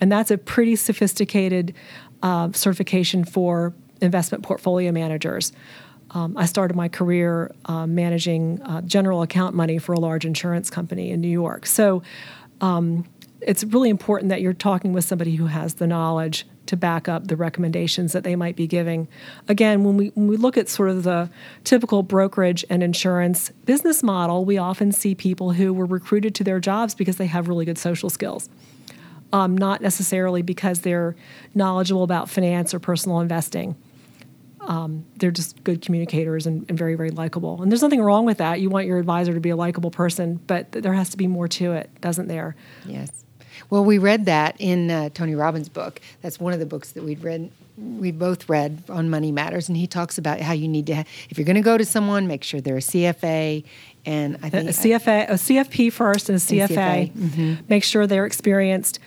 And 0.00 0.10
that's 0.10 0.30
a 0.30 0.38
pretty 0.38 0.76
sophisticated 0.76 1.74
uh, 2.22 2.52
certification 2.52 3.24
for 3.24 3.74
investment 4.00 4.44
portfolio 4.44 4.92
managers. 4.92 5.52
Um, 6.12 6.36
I 6.36 6.46
started 6.46 6.76
my 6.76 6.88
career 6.88 7.52
uh, 7.64 7.86
managing 7.86 8.62
uh, 8.62 8.82
general 8.82 9.22
account 9.22 9.54
money 9.54 9.78
for 9.78 9.92
a 9.92 10.00
large 10.00 10.24
insurance 10.24 10.70
company 10.70 11.10
in 11.10 11.20
New 11.20 11.28
York. 11.28 11.66
So 11.66 12.02
um, 12.60 13.04
it's 13.40 13.64
really 13.64 13.90
important 13.90 14.28
that 14.30 14.40
you're 14.40 14.52
talking 14.52 14.92
with 14.92 15.04
somebody 15.04 15.34
who 15.34 15.46
has 15.46 15.74
the 15.74 15.86
knowledge 15.86 16.46
to 16.66 16.76
back 16.76 17.08
up 17.08 17.28
the 17.28 17.36
recommendations 17.36 18.12
that 18.12 18.24
they 18.24 18.36
might 18.36 18.56
be 18.56 18.66
giving. 18.66 19.08
Again, 19.48 19.84
when 19.84 19.96
we 19.96 20.08
when 20.08 20.28
we 20.28 20.36
look 20.36 20.56
at 20.56 20.68
sort 20.68 20.90
of 20.90 21.02
the 21.02 21.30
typical 21.64 22.02
brokerage 22.02 22.64
and 22.70 22.82
insurance 22.82 23.50
business 23.64 24.02
model, 24.02 24.44
we 24.44 24.58
often 24.58 24.92
see 24.92 25.14
people 25.14 25.52
who 25.52 25.72
were 25.72 25.86
recruited 25.86 26.34
to 26.36 26.44
their 26.44 26.60
jobs 26.60 26.94
because 26.94 27.16
they 27.16 27.26
have 27.26 27.48
really 27.48 27.64
good 27.64 27.78
social 27.78 28.10
skills. 28.10 28.48
Um, 29.32 29.58
not 29.58 29.80
necessarily 29.80 30.42
because 30.42 30.80
they're 30.80 31.16
knowledgeable 31.54 32.04
about 32.04 32.30
finance 32.30 32.72
or 32.72 32.78
personal 32.78 33.20
investing. 33.20 33.74
Um, 34.60 35.04
they're 35.16 35.30
just 35.30 35.62
good 35.64 35.82
communicators 35.82 36.46
and, 36.46 36.64
and 36.68 36.78
very, 36.78 36.94
very 36.94 37.10
likable. 37.10 37.60
And 37.60 37.70
there's 37.70 37.82
nothing 37.82 38.00
wrong 38.00 38.24
with 38.24 38.38
that. 38.38 38.60
You 38.60 38.70
want 38.70 38.86
your 38.86 38.98
advisor 38.98 39.34
to 39.34 39.40
be 39.40 39.50
a 39.50 39.56
likable 39.56 39.90
person, 39.90 40.40
but 40.46 40.72
there 40.72 40.94
has 40.94 41.10
to 41.10 41.16
be 41.16 41.26
more 41.26 41.48
to 41.48 41.72
it, 41.72 41.90
doesn't 42.00 42.28
there? 42.28 42.56
Yes. 42.86 43.24
Well, 43.70 43.84
we 43.84 43.98
read 43.98 44.26
that 44.26 44.56
in 44.58 44.90
uh, 44.90 45.08
Tony 45.10 45.34
Robbins' 45.34 45.68
book. 45.68 46.00
That's 46.22 46.38
one 46.40 46.52
of 46.52 46.58
the 46.58 46.66
books 46.66 46.92
that 46.92 47.02
we'd 47.02 47.22
read. 47.22 47.50
We 47.76 48.12
both 48.12 48.48
read 48.48 48.84
on 48.88 49.10
Money 49.10 49.32
Matters, 49.32 49.68
and 49.68 49.76
he 49.76 49.86
talks 49.86 50.16
about 50.18 50.40
how 50.40 50.52
you 50.52 50.68
need 50.68 50.86
to, 50.86 50.96
ha- 50.96 51.04
if 51.28 51.38
you're 51.38 51.44
going 51.44 51.56
to 51.56 51.62
go 51.62 51.76
to 51.76 51.84
someone, 51.84 52.26
make 52.26 52.44
sure 52.44 52.60
they're 52.60 52.76
a 52.76 52.80
CFA. 52.80 53.64
And 54.06 54.36
I 54.42 54.50
think 54.50 54.68
a 54.68 54.72
CFA, 54.72 55.30
a 55.30 55.34
CFP 55.34 55.92
first, 55.92 56.28
and 56.28 56.36
a 56.36 56.40
CFA. 56.40 57.12
CFA, 57.12 57.68
Make 57.68 57.82
sure 57.82 58.06
they're 58.06 58.26
experienced, 58.26 58.98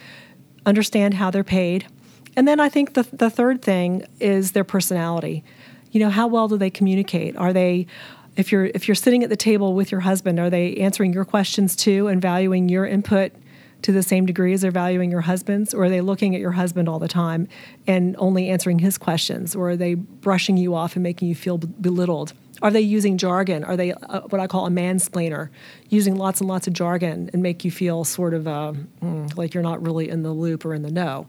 understand 0.66 1.14
how 1.14 1.32
they're 1.32 1.44
paid, 1.44 1.88
and 2.36 2.48
then 2.48 2.60
I 2.60 2.70
think 2.70 2.94
the 2.94 3.04
the 3.14 3.30
third 3.30 3.62
thing 3.62 4.06
is 4.20 4.52
their 4.52 4.64
personality. 4.64 5.44
You 5.92 6.00
know, 6.02 6.10
how 6.10 6.28
well 6.28 6.48
do 6.48 6.58
they 6.58 6.70
communicate? 6.70 7.36
Are 7.38 7.54
they 7.54 7.88
if 8.36 8.52
you're 8.52 8.66
if 8.66 8.88
you're 8.88 8.96
sitting 8.96 9.24
at 9.24 9.30
the 9.30 9.38
table 9.38 9.74
with 9.74 9.92
your 9.92 10.02
husband, 10.02 10.40
are 10.40 10.50
they 10.50 10.76
answering 10.76 11.14
your 11.14 11.26
questions 11.26 11.76
too 11.76 12.08
and 12.08 12.22
valuing 12.22 12.70
your 12.70 12.86
input 12.86 13.32
to 13.82 13.92
the 13.92 14.04
same 14.04 14.26
degree 14.26 14.54
as 14.54 14.62
they're 14.62 14.72
valuing 14.72 15.12
your 15.12 15.22
husband's, 15.22 15.74
or 15.74 15.86
are 15.86 15.90
they 15.90 16.02
looking 16.02 16.36
at 16.36 16.42
your 16.42 16.52
husband 16.52 16.90
all 16.90 17.00
the 17.00 17.08
time 17.08 17.48
and 17.86 18.16
only 18.18 18.50
answering 18.50 18.80
his 18.80 18.98
questions, 18.98 19.56
or 19.56 19.70
are 19.70 19.76
they 19.76 19.94
brushing 19.94 20.58
you 20.58 20.76
off 20.76 20.96
and 20.96 21.04
making 21.04 21.28
you 21.28 21.36
feel 21.36 21.58
belittled? 21.58 22.34
Are 22.62 22.72
they 22.72 22.82
using 22.82 23.18
jargon? 23.18 23.64
Are 23.64 23.78
they 23.78 23.94
uh, 23.94 24.22
what 24.22 24.40
I 24.40 24.48
call 24.48 24.66
a 24.66 24.70
mansplainer, 24.70 25.50
using 25.90 26.16
lots 26.16 26.42
and 26.42 26.50
lots 26.50 26.66
of 26.66 26.74
jargon 26.74 27.30
and 27.32 27.44
make 27.44 27.64
you 27.64 27.72
feel 27.72 28.04
sort 28.04 28.34
of 28.34 28.48
uh, 28.48 28.74
mm, 29.02 29.38
like 29.38 29.54
you're 29.54 29.64
not 29.64 29.82
really 29.82 30.10
in 30.10 30.24
the 30.24 30.32
loop 30.32 30.66
or 30.66 30.74
in 30.74 30.82
the 30.82 30.92
know? 30.92 31.28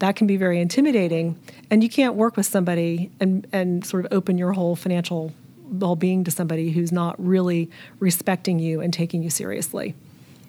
That 0.00 0.14
can 0.14 0.26
be 0.26 0.36
very 0.36 0.60
intimidating, 0.60 1.38
and 1.70 1.82
you 1.82 1.88
can't 1.88 2.14
work 2.14 2.36
with 2.36 2.46
somebody 2.46 3.10
and 3.18 3.46
and 3.50 3.84
sort 3.84 4.04
of 4.04 4.12
open 4.12 4.36
your 4.36 4.52
whole 4.52 4.76
financial 4.76 5.32
well-being 5.70 6.24
to 6.24 6.30
somebody 6.30 6.70
who's 6.70 6.92
not 6.92 7.14
really 7.18 7.70
respecting 7.98 8.58
you 8.58 8.80
and 8.80 8.92
taking 8.92 9.22
you 9.22 9.30
seriously. 9.30 9.94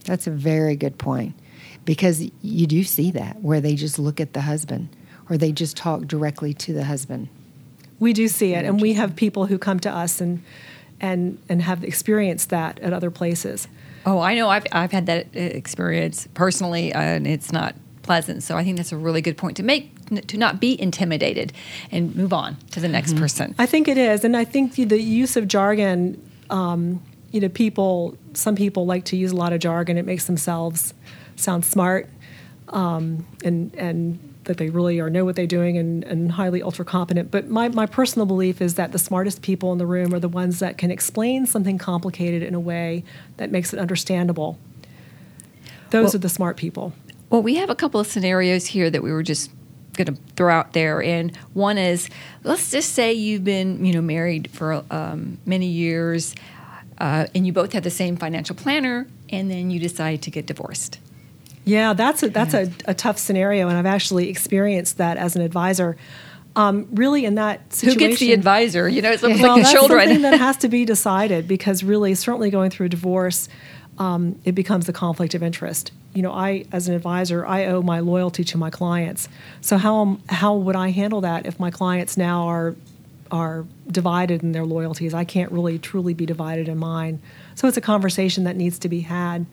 That's 0.05 0.27
a 0.27 0.31
very 0.31 0.75
good 0.75 0.97
point 0.97 1.35
because 1.85 2.29
you 2.41 2.67
do 2.67 2.83
see 2.83 3.11
that 3.11 3.41
where 3.41 3.61
they 3.61 3.75
just 3.75 3.99
look 3.99 4.19
at 4.19 4.33
the 4.33 4.41
husband 4.41 4.89
or 5.29 5.37
they 5.37 5.51
just 5.51 5.77
talk 5.77 6.05
directly 6.07 6.53
to 6.55 6.73
the 6.73 6.85
husband. 6.85 7.29
We 7.99 8.13
do 8.13 8.27
see 8.27 8.53
it, 8.53 8.65
and 8.65 8.81
we 8.81 8.93
have 8.93 9.15
people 9.15 9.47
who 9.47 9.57
come 9.57 9.79
to 9.81 9.91
us 9.91 10.21
and 10.21 10.41
and 11.01 11.37
and 11.49 11.61
have 11.61 11.83
experienced 11.83 12.49
that 12.49 12.79
at 12.79 12.93
other 12.93 13.11
places. 13.11 13.67
Oh, 14.05 14.19
I 14.19 14.35
know. 14.35 14.49
I've 14.49 14.65
I've 14.71 14.91
had 14.91 15.05
that 15.07 15.35
experience 15.35 16.27
personally, 16.33 16.93
uh, 16.93 16.99
and 16.99 17.27
it's 17.27 17.51
not 17.51 17.75
pleasant. 18.03 18.43
So 18.43 18.55
I 18.55 18.63
think 18.63 18.77
that's 18.77 18.91
a 18.91 18.97
really 18.97 19.21
good 19.21 19.37
point 19.37 19.57
to 19.57 19.63
make 19.63 19.91
n- 20.11 20.21
to 20.21 20.37
not 20.37 20.59
be 20.59 20.81
intimidated 20.81 21.53
and 21.91 22.15
move 22.15 22.33
on 22.33 22.55
to 22.71 22.79
the 22.79 22.87
next 22.87 23.17
person. 23.17 23.53
I 23.59 23.65
think 23.65 23.87
it 23.87 23.97
is, 23.97 24.23
and 24.23 24.37
I 24.37 24.45
think 24.45 24.75
the, 24.75 24.85
the 24.85 25.01
use 25.01 25.35
of 25.35 25.47
jargon. 25.47 26.21
Um, 26.49 27.01
you 27.31 27.39
know, 27.39 27.49
people. 27.49 28.17
Some 28.33 28.55
people 28.55 28.85
like 28.85 29.05
to 29.05 29.17
use 29.17 29.31
a 29.31 29.35
lot 29.35 29.53
of 29.53 29.59
jargon. 29.59 29.97
It 29.97 30.05
makes 30.05 30.25
themselves 30.25 30.93
sound 31.35 31.65
smart, 31.65 32.09
um, 32.69 33.25
and 33.43 33.73
and 33.75 34.19
that 34.45 34.57
they 34.57 34.69
really 34.69 34.99
are 34.99 35.11
know 35.11 35.25
what 35.25 35.35
they're 35.35 35.45
doing 35.45 35.77
and, 35.77 36.03
and 36.05 36.31
highly 36.31 36.63
ultra 36.63 36.83
competent. 36.83 37.29
But 37.29 37.49
my, 37.49 37.69
my 37.69 37.85
personal 37.85 38.25
belief 38.25 38.61
is 38.61 38.73
that 38.75 38.91
the 38.91 38.97
smartest 38.97 39.43
people 39.43 39.71
in 39.71 39.77
the 39.77 39.85
room 39.85 40.11
are 40.11 40.19
the 40.19 40.27
ones 40.27 40.57
that 40.57 40.75
can 40.75 40.89
explain 40.89 41.45
something 41.45 41.77
complicated 41.77 42.41
in 42.41 42.55
a 42.55 42.59
way 42.59 43.03
that 43.37 43.51
makes 43.51 43.73
it 43.73 43.79
understandable. 43.79 44.57
Those 45.91 46.05
Well- 46.05 46.15
are 46.15 46.19
the 46.19 46.29
smart 46.29 46.57
people. 46.57 46.93
Well, 47.29 47.43
we 47.43 47.55
have 47.57 47.69
a 47.69 47.75
couple 47.75 47.99
of 47.99 48.07
scenarios 48.07 48.65
here 48.65 48.89
that 48.89 49.03
we 49.03 49.11
were 49.11 49.21
just 49.21 49.51
going 49.95 50.15
to 50.15 50.19
throw 50.35 50.51
out 50.51 50.73
there, 50.73 51.03
and 51.03 51.35
one 51.53 51.77
is 51.77 52.09
let's 52.43 52.71
just 52.71 52.93
say 52.93 53.13
you've 53.13 53.43
been 53.43 53.85
you 53.85 53.93
know 53.93 54.01
married 54.01 54.49
for 54.49 54.83
um, 54.89 55.37
many 55.45 55.67
years, 55.67 56.33
uh, 56.99 57.27
and 57.33 57.45
you 57.45 57.53
both 57.53 57.73
have 57.73 57.83
the 57.83 57.89
same 57.89 58.17
financial 58.17 58.55
planner, 58.55 59.07
and 59.29 59.49
then 59.49 59.69
you 59.71 59.79
decide 59.79 60.21
to 60.23 60.31
get 60.31 60.45
divorced. 60.45 60.99
Yeah, 61.65 61.93
that's 61.93 62.23
a, 62.23 62.29
that's 62.29 62.53
a, 62.53 62.71
a 62.85 62.93
tough 62.93 63.17
scenario, 63.17 63.67
and 63.67 63.77
I've 63.77 63.85
actually 63.85 64.29
experienced 64.29 64.97
that 64.97 65.17
as 65.17 65.35
an 65.35 65.41
advisor. 65.41 65.97
Um, 66.55 66.87
really, 66.91 67.25
in 67.25 67.35
that 67.35 67.71
situation, 67.71 68.01
Who 68.01 68.07
gets 68.09 68.19
the 68.19 68.33
advisor? 68.33 68.89
You 68.89 69.01
know, 69.01 69.11
it's 69.11 69.21
well, 69.21 69.31
like 69.31 69.39
the 69.39 69.61
that's 69.61 69.87
something 69.87 70.21
that 70.23 70.39
has 70.39 70.57
to 70.57 70.67
be 70.67 70.83
decided 70.83 71.47
because 71.47 71.83
really, 71.83 72.15
certainly 72.15 72.49
going 72.49 72.71
through 72.71 72.87
a 72.87 72.89
divorce, 72.89 73.47
um, 73.99 74.39
it 74.45 74.53
becomes 74.53 74.89
a 74.89 74.93
conflict 74.93 75.35
of 75.35 75.43
interest. 75.43 75.91
You 76.13 76.23
know, 76.23 76.31
I 76.31 76.65
as 76.71 76.87
an 76.87 76.95
advisor, 76.95 77.45
I 77.45 77.65
owe 77.65 77.81
my 77.81 77.99
loyalty 77.99 78.43
to 78.45 78.57
my 78.57 78.69
clients. 78.69 79.29
So 79.61 79.77
how 79.77 80.17
how 80.27 80.55
would 80.55 80.75
I 80.75 80.89
handle 80.89 81.21
that 81.21 81.45
if 81.45 81.59
my 81.59 81.69
clients 81.69 82.17
now 82.17 82.47
are 82.47 82.75
are 83.31 83.65
divided 83.89 84.43
in 84.43 84.51
their 84.51 84.65
loyalties? 84.65 85.13
I 85.13 85.23
can't 85.23 85.51
really 85.51 85.77
truly 85.79 86.13
be 86.13 86.25
divided 86.25 86.67
in 86.67 86.77
mine. 86.77 87.21
So 87.55 87.67
it's 87.67 87.77
a 87.77 87.81
conversation 87.81 88.43
that 88.45 88.55
needs 88.55 88.79
to 88.79 88.89
be 88.89 89.01
had 89.01 89.45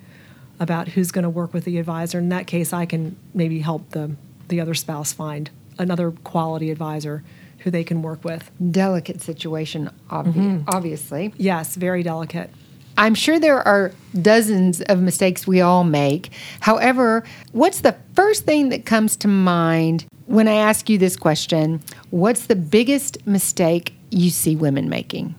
about 0.58 0.88
who's 0.88 1.10
going 1.12 1.24
to 1.24 1.28
work 1.30 1.52
with 1.52 1.64
the 1.64 1.78
advisor. 1.78 2.18
In 2.18 2.28
that 2.30 2.46
case, 2.46 2.72
I 2.72 2.86
can 2.86 3.16
maybe 3.34 3.60
help 3.60 3.90
the 3.90 4.12
the 4.48 4.60
other 4.60 4.74
spouse 4.74 5.12
find 5.12 5.50
another 5.78 6.12
quality 6.12 6.70
advisor 6.70 7.24
who 7.58 7.70
they 7.70 7.82
can 7.84 8.00
work 8.00 8.24
with. 8.24 8.50
Delicate 8.70 9.20
situation, 9.20 9.90
obvi- 10.08 10.32
Mm-hmm. 10.34 10.62
obviously. 10.68 11.34
Yes, 11.36 11.74
very 11.74 12.02
delicate. 12.04 12.50
I'm 12.98 13.14
sure 13.14 13.38
there 13.38 13.66
are 13.66 13.92
dozens 14.20 14.80
of 14.82 15.00
mistakes 15.00 15.46
we 15.46 15.60
all 15.60 15.84
make. 15.84 16.30
However, 16.60 17.24
what's 17.52 17.80
the 17.80 17.96
first 18.14 18.44
thing 18.44 18.70
that 18.70 18.86
comes 18.86 19.16
to 19.18 19.28
mind 19.28 20.06
when 20.26 20.48
I 20.48 20.54
ask 20.54 20.88
you 20.88 20.98
this 20.98 21.16
question? 21.16 21.82
What's 22.10 22.46
the 22.46 22.56
biggest 22.56 23.26
mistake 23.26 23.94
you 24.10 24.30
see 24.30 24.56
women 24.56 24.88
making? 24.88 25.34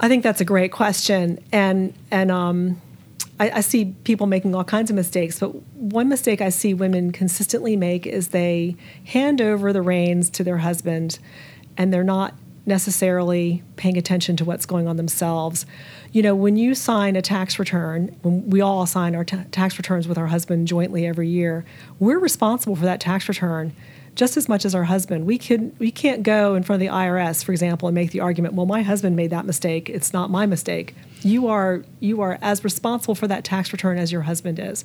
I 0.00 0.08
think 0.08 0.22
that's 0.22 0.40
a 0.40 0.44
great 0.44 0.72
question, 0.72 1.38
and 1.52 1.94
and 2.10 2.30
um, 2.30 2.80
I, 3.38 3.50
I 3.50 3.60
see 3.60 3.94
people 4.04 4.26
making 4.26 4.54
all 4.54 4.64
kinds 4.64 4.90
of 4.90 4.96
mistakes. 4.96 5.38
But 5.38 5.54
one 5.72 6.08
mistake 6.08 6.40
I 6.40 6.48
see 6.48 6.74
women 6.74 7.12
consistently 7.12 7.76
make 7.76 8.06
is 8.06 8.28
they 8.28 8.76
hand 9.04 9.40
over 9.40 9.72
the 9.72 9.82
reins 9.82 10.30
to 10.30 10.44
their 10.44 10.58
husband, 10.58 11.18
and 11.76 11.92
they're 11.92 12.04
not 12.04 12.34
necessarily 12.66 13.62
paying 13.76 13.96
attention 13.96 14.36
to 14.36 14.44
what's 14.44 14.66
going 14.66 14.88
on 14.88 14.96
themselves. 14.96 15.66
You 16.12 16.22
know, 16.22 16.34
when 16.34 16.56
you 16.56 16.74
sign 16.74 17.16
a 17.16 17.22
tax 17.22 17.58
return, 17.58 18.16
when 18.22 18.48
we 18.48 18.60
all 18.60 18.86
sign 18.86 19.14
our 19.14 19.24
ta- 19.24 19.44
tax 19.50 19.76
returns 19.78 20.08
with 20.08 20.16
our 20.16 20.28
husband 20.28 20.66
jointly 20.68 21.06
every 21.06 21.28
year, 21.28 21.64
we're 21.98 22.18
responsible 22.18 22.76
for 22.76 22.84
that 22.84 23.00
tax 23.00 23.28
return 23.28 23.74
just 24.14 24.36
as 24.36 24.48
much 24.48 24.64
as 24.64 24.74
our 24.74 24.84
husband. 24.84 25.26
We 25.26 25.38
can 25.38 25.74
we 25.78 25.90
can't 25.90 26.22
go 26.22 26.54
in 26.54 26.62
front 26.62 26.80
of 26.82 26.88
the 26.88 26.94
IRS, 26.94 27.44
for 27.44 27.52
example, 27.52 27.88
and 27.88 27.94
make 27.94 28.12
the 28.12 28.20
argument, 28.20 28.54
well, 28.54 28.66
my 28.66 28.82
husband 28.82 29.16
made 29.16 29.30
that 29.30 29.44
mistake. 29.44 29.90
It's 29.90 30.12
not 30.12 30.30
my 30.30 30.46
mistake. 30.46 30.94
You 31.22 31.48
are 31.48 31.84
you 32.00 32.20
are 32.20 32.38
as 32.40 32.64
responsible 32.64 33.14
for 33.14 33.26
that 33.28 33.44
tax 33.44 33.72
return 33.72 33.98
as 33.98 34.12
your 34.12 34.22
husband 34.22 34.58
is. 34.58 34.84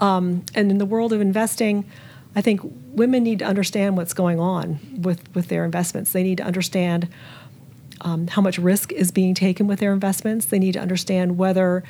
Um, 0.00 0.44
and 0.54 0.70
in 0.70 0.78
the 0.78 0.86
world 0.86 1.12
of 1.12 1.20
investing, 1.20 1.88
I 2.36 2.42
think 2.42 2.60
women 2.92 3.24
need 3.24 3.38
to 3.38 3.46
understand 3.46 3.96
what's 3.96 4.12
going 4.12 4.38
on 4.38 4.78
with 5.00 5.34
with 5.34 5.48
their 5.48 5.64
investments. 5.64 6.12
They 6.12 6.22
need 6.22 6.36
to 6.36 6.44
understand 6.44 7.08
um, 8.02 8.26
how 8.26 8.42
much 8.42 8.58
risk 8.58 8.92
is 8.92 9.10
being 9.10 9.34
taken 9.34 9.66
with 9.66 9.80
their 9.80 9.94
investments. 9.94 10.46
They 10.46 10.58
need 10.58 10.72
to 10.72 10.80
understand 10.80 11.38
whether 11.38 11.82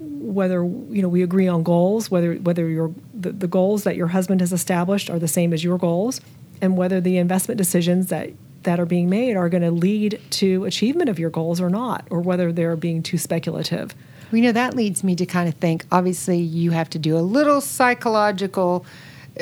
whether 0.00 0.64
you 0.64 1.00
know 1.00 1.08
we 1.08 1.22
agree 1.22 1.46
on 1.46 1.62
goals, 1.62 2.10
whether 2.10 2.34
whether 2.34 2.68
your 2.68 2.92
the, 3.14 3.30
the 3.30 3.46
goals 3.46 3.84
that 3.84 3.94
your 3.94 4.08
husband 4.08 4.40
has 4.40 4.52
established 4.52 5.08
are 5.08 5.18
the 5.20 5.28
same 5.28 5.52
as 5.52 5.62
your 5.62 5.78
goals, 5.78 6.20
and 6.60 6.76
whether 6.76 7.00
the 7.00 7.16
investment 7.16 7.56
decisions 7.56 8.08
that 8.08 8.30
that 8.64 8.80
are 8.80 8.86
being 8.86 9.08
made 9.08 9.36
are 9.36 9.48
going 9.48 9.62
to 9.62 9.70
lead 9.70 10.20
to 10.30 10.64
achievement 10.64 11.08
of 11.08 11.20
your 11.20 11.30
goals 11.30 11.60
or 11.60 11.70
not, 11.70 12.04
or 12.10 12.20
whether 12.20 12.50
they're 12.50 12.74
being 12.74 13.00
too 13.02 13.16
speculative. 13.16 13.94
Well, 14.30 14.38
you 14.38 14.42
know, 14.42 14.52
that 14.52 14.74
leads 14.74 15.04
me 15.04 15.14
to 15.14 15.24
kind 15.24 15.48
of 15.48 15.54
think 15.54 15.86
obviously, 15.92 16.38
you 16.38 16.72
have 16.72 16.90
to 16.90 16.98
do 16.98 17.16
a 17.16 17.20
little 17.20 17.60
psychological 17.60 18.84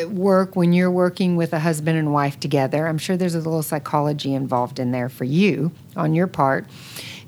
work 0.08 0.56
when 0.56 0.72
you're 0.72 0.90
working 0.90 1.36
with 1.36 1.52
a 1.52 1.58
husband 1.58 1.98
and 1.98 2.12
wife 2.12 2.38
together. 2.38 2.86
I'm 2.86 2.98
sure 2.98 3.16
there's 3.16 3.34
a 3.34 3.38
little 3.38 3.62
psychology 3.62 4.34
involved 4.34 4.78
in 4.78 4.90
there 4.90 5.08
for 5.08 5.24
you 5.24 5.72
on 5.96 6.14
your 6.14 6.26
part. 6.26 6.66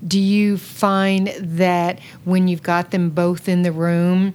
Do 0.07 0.21
you 0.21 0.59
find 0.59 1.29
that 1.39 2.01
when 2.25 2.47
you've 2.49 2.63
got 2.63 2.91
them 2.91 3.11
both 3.11 3.49
in 3.49 3.63
the 3.63 3.73
room, 3.73 4.35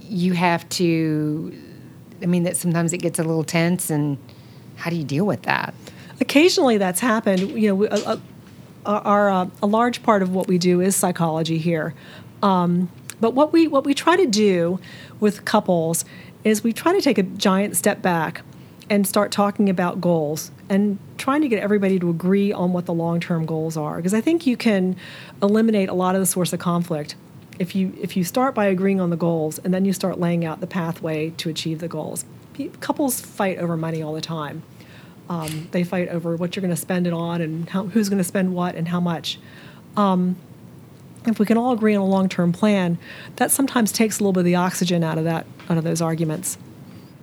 you 0.00 0.34
have 0.34 0.68
to, 0.70 1.56
I 2.22 2.26
mean, 2.26 2.42
that 2.44 2.56
sometimes 2.56 2.92
it 2.92 2.98
gets 2.98 3.18
a 3.18 3.24
little 3.24 3.44
tense, 3.44 3.90
and 3.90 4.18
how 4.76 4.90
do 4.90 4.96
you 4.96 5.04
deal 5.04 5.24
with 5.24 5.42
that? 5.42 5.74
Occasionally, 6.20 6.78
that's 6.78 7.00
happened. 7.00 7.40
You 7.40 7.74
know, 7.74 7.84
a, 7.84 8.20
a, 8.86 8.90
our 8.90 9.30
uh, 9.30 9.48
a 9.62 9.66
large 9.66 10.02
part 10.02 10.22
of 10.22 10.34
what 10.34 10.48
we 10.48 10.58
do 10.58 10.80
is 10.80 10.94
psychology 10.96 11.58
here. 11.58 11.94
Um, 12.42 12.90
But 13.20 13.34
what 13.34 13.52
we 13.52 13.68
what 13.68 13.84
we 13.84 13.94
try 13.94 14.16
to 14.16 14.26
do 14.26 14.80
with 15.20 15.44
couples 15.44 16.04
is 16.44 16.64
we 16.64 16.72
try 16.72 16.92
to 16.92 17.00
take 17.00 17.18
a 17.18 17.22
giant 17.22 17.76
step 17.76 18.02
back 18.02 18.42
and 18.88 19.06
start 19.06 19.30
talking 19.30 19.68
about 19.68 20.00
goals 20.00 20.50
and 20.68 20.98
trying 21.16 21.42
to 21.42 21.48
get 21.48 21.62
everybody 21.62 21.98
to 21.98 22.10
agree 22.10 22.52
on 22.52 22.72
what 22.72 22.86
the 22.86 22.94
long-term 22.94 23.46
goals 23.46 23.76
are 23.76 23.96
because 23.96 24.14
I 24.14 24.20
think 24.20 24.46
you 24.46 24.56
can 24.56 24.96
eliminate 25.42 25.88
a 25.88 25.94
lot 25.94 26.14
of 26.14 26.20
the 26.20 26.26
source 26.26 26.52
of 26.52 26.58
conflict 26.58 27.14
if 27.60 27.74
you 27.74 27.96
if 28.00 28.16
you 28.16 28.24
start 28.24 28.54
by 28.54 28.64
agreeing 28.64 29.00
on 29.00 29.10
the 29.10 29.16
goals 29.16 29.58
and 29.60 29.72
then 29.72 29.84
you 29.84 29.92
start 29.92 30.18
laying 30.18 30.44
out 30.44 30.60
the 30.60 30.66
pathway 30.66 31.30
to 31.30 31.48
achieve 31.48 31.78
the 31.78 31.88
goals. 31.88 32.24
Couples 32.80 33.20
fight 33.20 33.58
over 33.58 33.76
money 33.76 34.02
all 34.02 34.12
the 34.12 34.20
time. 34.20 34.62
Um, 35.28 35.68
they 35.70 35.84
fight 35.84 36.08
over 36.08 36.34
what 36.34 36.56
you're 36.56 36.60
going 36.60 36.74
to 36.74 36.80
spend 36.80 37.06
it 37.06 37.12
on 37.12 37.40
and 37.40 37.68
how, 37.70 37.86
who's 37.86 38.08
going 38.08 38.18
to 38.18 38.24
spend 38.24 38.52
what 38.52 38.74
and 38.74 38.88
how 38.88 38.98
much. 38.98 39.38
Um, 39.96 40.36
if 41.26 41.38
we 41.38 41.46
can 41.46 41.56
all 41.56 41.72
agree 41.72 41.94
on 41.94 42.00
a 42.00 42.06
long-term 42.06 42.52
plan, 42.52 42.98
that 43.36 43.50
sometimes 43.50 43.92
takes 43.92 44.18
a 44.18 44.22
little 44.22 44.32
bit 44.32 44.40
of 44.40 44.46
the 44.46 44.54
oxygen 44.56 45.04
out 45.04 45.18
of 45.18 45.24
that 45.24 45.46
out 45.68 45.78
of 45.78 45.84
those 45.84 46.00
arguments. 46.00 46.58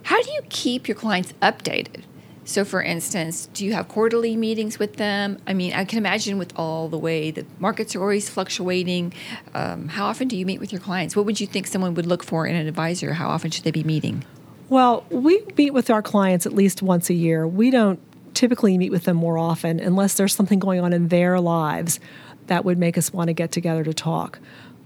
How 0.04 0.22
do 0.22 0.30
you 0.32 0.40
keep 0.48 0.88
your 0.88 0.94
clients 0.94 1.34
updated? 1.42 2.04
So, 2.44 2.64
for 2.64 2.82
instance, 2.82 3.46
do 3.52 3.62
you 3.62 3.74
have 3.74 3.88
quarterly 3.88 4.34
meetings 4.34 4.78
with 4.78 4.96
them? 4.96 5.38
I 5.46 5.52
mean, 5.52 5.74
I 5.74 5.84
can 5.84 5.98
imagine 5.98 6.38
with 6.38 6.50
all 6.56 6.88
the 6.88 6.96
way 6.96 7.30
the 7.30 7.44
markets 7.58 7.94
are 7.94 8.00
always 8.00 8.30
fluctuating. 8.30 9.12
Um, 9.52 9.88
how 9.88 10.06
often 10.06 10.28
do 10.28 10.36
you 10.36 10.46
meet 10.46 10.58
with 10.58 10.72
your 10.72 10.80
clients? 10.80 11.14
What 11.14 11.26
would 11.26 11.40
you 11.40 11.46
think 11.46 11.66
someone 11.66 11.92
would 11.92 12.06
look 12.06 12.24
for 12.24 12.46
in 12.46 12.56
an 12.56 12.66
advisor? 12.66 13.12
How 13.12 13.28
often 13.28 13.50
should 13.50 13.64
they 13.64 13.70
be 13.70 13.84
meeting? 13.84 14.24
Well, 14.70 15.04
we 15.10 15.44
meet 15.58 15.74
with 15.74 15.90
our 15.90 16.00
clients 16.00 16.46
at 16.46 16.54
least 16.54 16.80
once 16.80 17.10
a 17.10 17.14
year. 17.14 17.46
We 17.46 17.70
don't 17.70 18.00
typically 18.32 18.78
meet 18.78 18.92
with 18.92 19.04
them 19.04 19.18
more 19.18 19.36
often 19.36 19.78
unless 19.78 20.14
there's 20.14 20.34
something 20.34 20.58
going 20.58 20.80
on 20.80 20.94
in 20.94 21.08
their 21.08 21.40
lives 21.40 22.00
that 22.48 22.64
would 22.64 22.78
make 22.78 22.98
us 22.98 23.12
want 23.12 23.28
to 23.28 23.32
get 23.32 23.52
together 23.52 23.84
to 23.84 23.94
talk. 23.94 24.38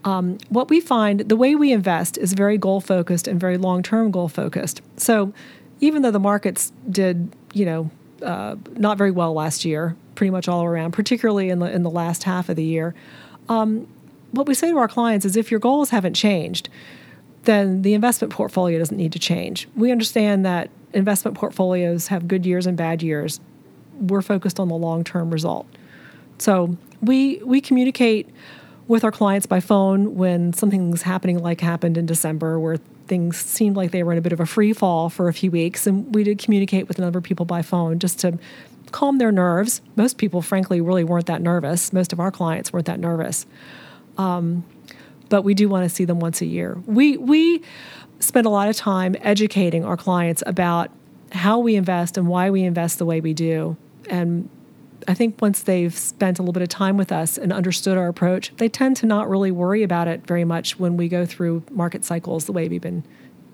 Um, 0.05 0.39
what 0.49 0.69
we 0.69 0.81
find, 0.81 1.21
the 1.21 1.37
way 1.37 1.55
we 1.55 1.73
invest 1.73 2.19
is 2.19 2.33
very 2.33 2.59
goal 2.59 2.81
focused 2.81 3.29
and 3.29 3.39
very 3.41 3.57
long 3.57 3.83
term 3.83 4.11
goal 4.11 4.29
focused. 4.29 4.83
So 4.97 5.33
even 5.81 6.03
though 6.03 6.11
the 6.11 6.21
markets 6.21 6.73
did, 6.91 7.35
you 7.55 7.65
know, 7.65 7.91
uh, 8.23 8.57
not 8.77 8.99
very 8.99 9.11
well 9.11 9.33
last 9.33 9.65
year, 9.65 9.97
pretty 10.15 10.31
much 10.31 10.49
all 10.49 10.65
around, 10.65 10.93
particularly 10.93 11.51
in 11.51 11.59
the 11.59 11.71
in 11.71 11.83
the 11.83 11.91
last 11.91 12.25
half 12.25 12.49
of 12.49 12.57
the 12.57 12.65
year, 12.65 12.95
um, 13.49 13.89
what 14.33 14.47
we 14.47 14.55
say 14.55 14.71
to 14.71 14.79
our 14.79 14.89
clients 14.89 15.25
is 15.25 15.37
if 15.37 15.51
your 15.51 15.61
goals 15.61 15.91
haven't 15.91 16.15
changed, 16.15 16.69
then 17.45 17.83
the 17.83 17.95
investment 17.95 18.33
portfolio 18.33 18.79
doesn't 18.79 18.97
need 18.97 19.13
to 19.13 19.19
change. 19.19 19.69
We 19.77 19.91
understand 19.91 20.45
that 20.45 20.71
investment 20.93 21.37
portfolios 21.37 22.09
have 22.09 22.29
good 22.29 22.47
years 22.47 22.67
and 22.67 22.77
bad 22.77 23.03
years. 23.03 23.41
We're 23.99 24.23
focused 24.23 24.59
on 24.59 24.69
the 24.69 24.75
long 24.75 25.05
term 25.05 25.31
result. 25.31 25.67
So 26.43 26.77
we 27.01 27.37
we 27.45 27.61
communicate 27.61 28.29
with 28.89 29.05
our 29.05 29.13
clients 29.13 29.47
by 29.47 29.61
phone 29.61 30.17
when 30.17 30.53
something's 30.53 31.03
happening 31.03 31.39
like 31.39 31.61
happened 31.61 31.97
in 31.97 32.05
December 32.05 32.59
where 32.59 32.79
things 33.07 33.37
seemed 33.37 33.77
like 33.77 33.93
they 33.93 34.03
were 34.03 34.11
in 34.11 34.19
a 34.19 34.21
bit 34.21 34.33
of 34.33 34.41
a 34.41 34.47
free 34.47 34.73
fall 34.73 35.09
for 35.09 35.29
a 35.29 35.33
few 35.33 35.53
weeks 35.53 35.87
and 35.87 36.13
we 36.13 36.25
did 36.25 36.41
communicate 36.41 36.89
with 36.89 36.99
a 36.99 37.01
number 37.01 37.17
of 37.17 37.23
people 37.23 37.47
by 37.47 37.63
phone 37.63 38.01
just 38.01 38.19
to 38.21 38.41
calm 38.91 39.19
their 39.19 39.31
nerves. 39.31 39.83
Most 39.95 40.19
people 40.19 40.43
frankly 40.43 40.81
really 40.81 41.05
weren't 41.05 41.27
that 41.27 41.41
nervous. 41.41 41.93
Most 41.93 42.13
of 42.13 42.19
our 42.19 42.33
clients 42.33 42.73
weren't 42.73 42.87
that 42.87 42.99
nervous. 42.99 43.47
Um, 44.19 44.65
but 45.29 45.43
we 45.43 45.55
do 45.55 45.69
want 45.69 45.89
to 45.89 45.95
see 45.95 46.05
them 46.05 46.19
once 46.19 46.41
a 46.41 46.47
year. 46.47 46.77
We 46.87 47.19
we 47.19 47.63
spend 48.19 48.49
a 48.49 48.51
lot 48.51 48.69
of 48.69 48.75
time 48.75 49.15
educating 49.21 49.85
our 49.85 49.97
clients 49.97 50.43
about 50.45 50.91
how 51.31 51.61
we 51.61 51.77
invest 51.77 52.19
and 52.19 52.27
why 52.27 52.51
we 52.51 52.65
invest 52.65 52.99
the 52.99 53.07
way 53.07 53.21
we 53.21 53.33
do. 53.33 53.77
And 54.11 54.49
I 55.09 55.15
think 55.15 55.41
once 55.41 55.63
they've 55.63 55.97
spent 55.97 56.39
a 56.39 56.43
little 56.43 56.53
bit 56.53 56.63
of 56.63 56.69
time 56.69 56.97
with 56.97 57.13
us 57.13 57.39
and 57.39 57.53
understood 57.53 57.99
our 57.99 58.09
approach, 58.09 58.53
they 58.57 58.69
tend 58.69 58.97
to 58.99 59.07
not 59.07 59.29
really 59.29 59.51
worry 59.51 59.83
about 59.83 60.09
it 60.09 60.27
very 60.27 60.45
much 60.45 60.79
when 60.79 60.97
we 60.97 61.09
go 61.09 61.27
through 61.27 61.63
market 61.71 62.05
cycles 62.05 62.45
the 62.45 62.53
way 62.53 62.69
we've 62.69 62.83
been 62.83 63.05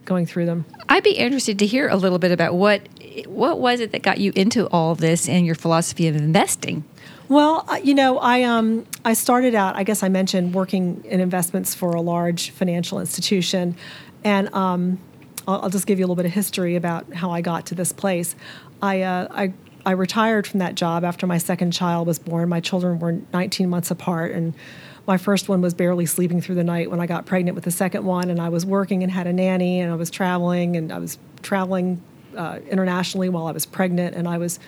going 0.05 0.26
through 0.26 0.47
them. 0.47 0.64
I'd 0.88 1.05
be 1.05 1.12
interested 1.12 1.59
to 1.59 1.67
hear 1.67 1.88
a 1.88 1.97
little 1.97 2.19
bit 2.19 2.33
about 2.33 2.55
what 2.55 2.88
what 3.26 3.61
was 3.61 3.81
it 3.81 3.93
that 3.93 4.02
got 4.02 4.18
you 4.18 4.33
into 4.35 4.66
all 4.68 4.94
this 4.94 5.29
and 5.29 5.44
your 5.44 5.55
philosophy 5.55 6.09
of 6.09 6.16
investing. 6.16 6.85
Well, 7.29 7.66
you 7.83 7.94
know, 7.94 8.18
I 8.18 8.42
um 8.42 8.87
I 9.05 9.12
started 9.12 9.55
out. 9.55 9.77
I 9.77 9.85
guess 9.85 10.03
I 10.03 10.09
mentioned 10.09 10.55
working 10.55 11.05
in 11.05 11.20
investments 11.20 11.75
for 11.75 11.90
a 11.90 12.01
large 12.01 12.51
financial 12.51 13.01
institution, 13.01 13.77
and 14.25 14.53
um, 14.55 14.99
I'll, 15.46 15.62
I'll 15.62 15.70
just 15.70 15.87
give 15.87 15.99
you 15.99 16.05
a 16.05 16.07
little 16.07 16.16
bit 16.16 16.27
of 16.27 16.33
history 16.33 16.75
about 16.75 17.12
how 17.12 17.31
I 17.31 17.42
got 17.42 17.66
to 17.66 17.75
this 17.75 17.92
place. 17.92 18.35
I 18.81 19.03
uh, 19.03 19.29
I 19.31 19.53
I 19.87 19.93
retired 19.93 20.47
from 20.47 20.61
that 20.61 20.75
job 20.75 21.05
after 21.05 21.27
my 21.27 21.38
second 21.38 21.73
child 21.73 22.07
was 22.07 22.19
born. 22.19 22.49
My 22.49 22.61
children 22.61 22.99
were 22.99 23.12
19 23.33 23.69
months 23.71 23.91
apart, 23.91 24.33
and 24.33 24.55
my 25.07 25.17
first 25.17 25.49
one 25.49 25.61
was 25.62 25.75
barely 25.75 26.07
sleeping 26.07 26.41
through 26.41 26.57
the 26.57 26.64
night 26.64 26.91
when 26.91 27.01
I 27.01 27.07
got 27.07 27.27
pregnant 27.27 27.55
with 27.55 27.64
the 27.64 27.71
second 27.71 28.05
one. 28.05 28.31
And 28.31 28.41
I 28.41 28.49
was 28.49 28.67
working 28.67 29.03
and 29.03 29.11
had 29.11 29.27
a 29.27 29.33
nanny, 29.33 29.81
and 29.81 29.91
I 29.91 29.95
was 29.95 30.11
traveling, 30.11 30.77
and 30.77 30.93
I 30.93 30.99
was 30.99 31.19
traveling 31.43 32.03
uh, 32.37 32.59
internationally 32.69 33.29
while 33.29 33.47
I 33.47 33.53
was 33.53 33.67
pregnant, 33.67 34.14
and 34.14 34.29
I 34.29 34.38
was 34.38 34.59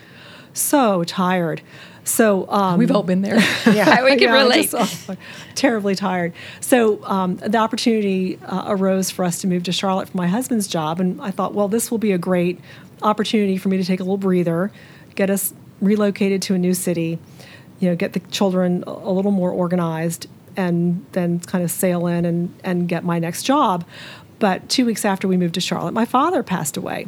so 0.52 1.04
tired. 1.04 1.62
So 2.04 2.50
um, 2.50 2.78
we've 2.78 2.90
all 2.90 3.02
been 3.02 3.22
there. 3.22 3.38
yeah, 3.66 4.02
we 4.04 4.12
can 4.12 4.28
yeah, 4.28 4.42
relate. 4.42 4.70
Just, 4.70 5.10
oh, 5.10 5.16
terribly 5.54 5.94
tired. 5.94 6.32
So 6.60 7.04
um, 7.04 7.36
the 7.36 7.58
opportunity 7.58 8.38
uh, 8.42 8.64
arose 8.66 9.10
for 9.10 9.24
us 9.24 9.40
to 9.42 9.46
move 9.46 9.64
to 9.64 9.72
Charlotte 9.72 10.08
for 10.08 10.16
my 10.16 10.26
husband's 10.26 10.66
job, 10.66 11.00
and 11.00 11.20
I 11.20 11.30
thought, 11.30 11.54
well, 11.54 11.68
this 11.68 11.90
will 11.90 11.98
be 11.98 12.12
a 12.12 12.18
great 12.18 12.60
opportunity 13.02 13.56
for 13.56 13.68
me 13.68 13.76
to 13.76 13.84
take 13.84 14.00
a 14.00 14.02
little 14.02 14.18
breather, 14.18 14.70
get 15.14 15.30
us 15.30 15.52
relocated 15.80 16.42
to 16.42 16.54
a 16.54 16.58
new 16.58 16.74
city, 16.74 17.18
you 17.78 17.88
know, 17.88 17.96
get 17.96 18.12
the 18.12 18.20
children 18.20 18.84
a 18.86 19.10
little 19.10 19.32
more 19.32 19.50
organized, 19.50 20.26
and 20.56 21.04
then 21.12 21.40
kind 21.40 21.64
of 21.64 21.70
sail 21.70 22.06
in 22.06 22.24
and, 22.24 22.54
and 22.64 22.88
get 22.88 23.04
my 23.04 23.18
next 23.18 23.44
job. 23.44 23.84
But 24.38 24.68
two 24.68 24.84
weeks 24.86 25.04
after 25.04 25.28
we 25.28 25.36
moved 25.36 25.54
to 25.54 25.60
Charlotte, 25.60 25.92
my 25.92 26.04
father 26.04 26.42
passed 26.42 26.76
away 26.76 27.06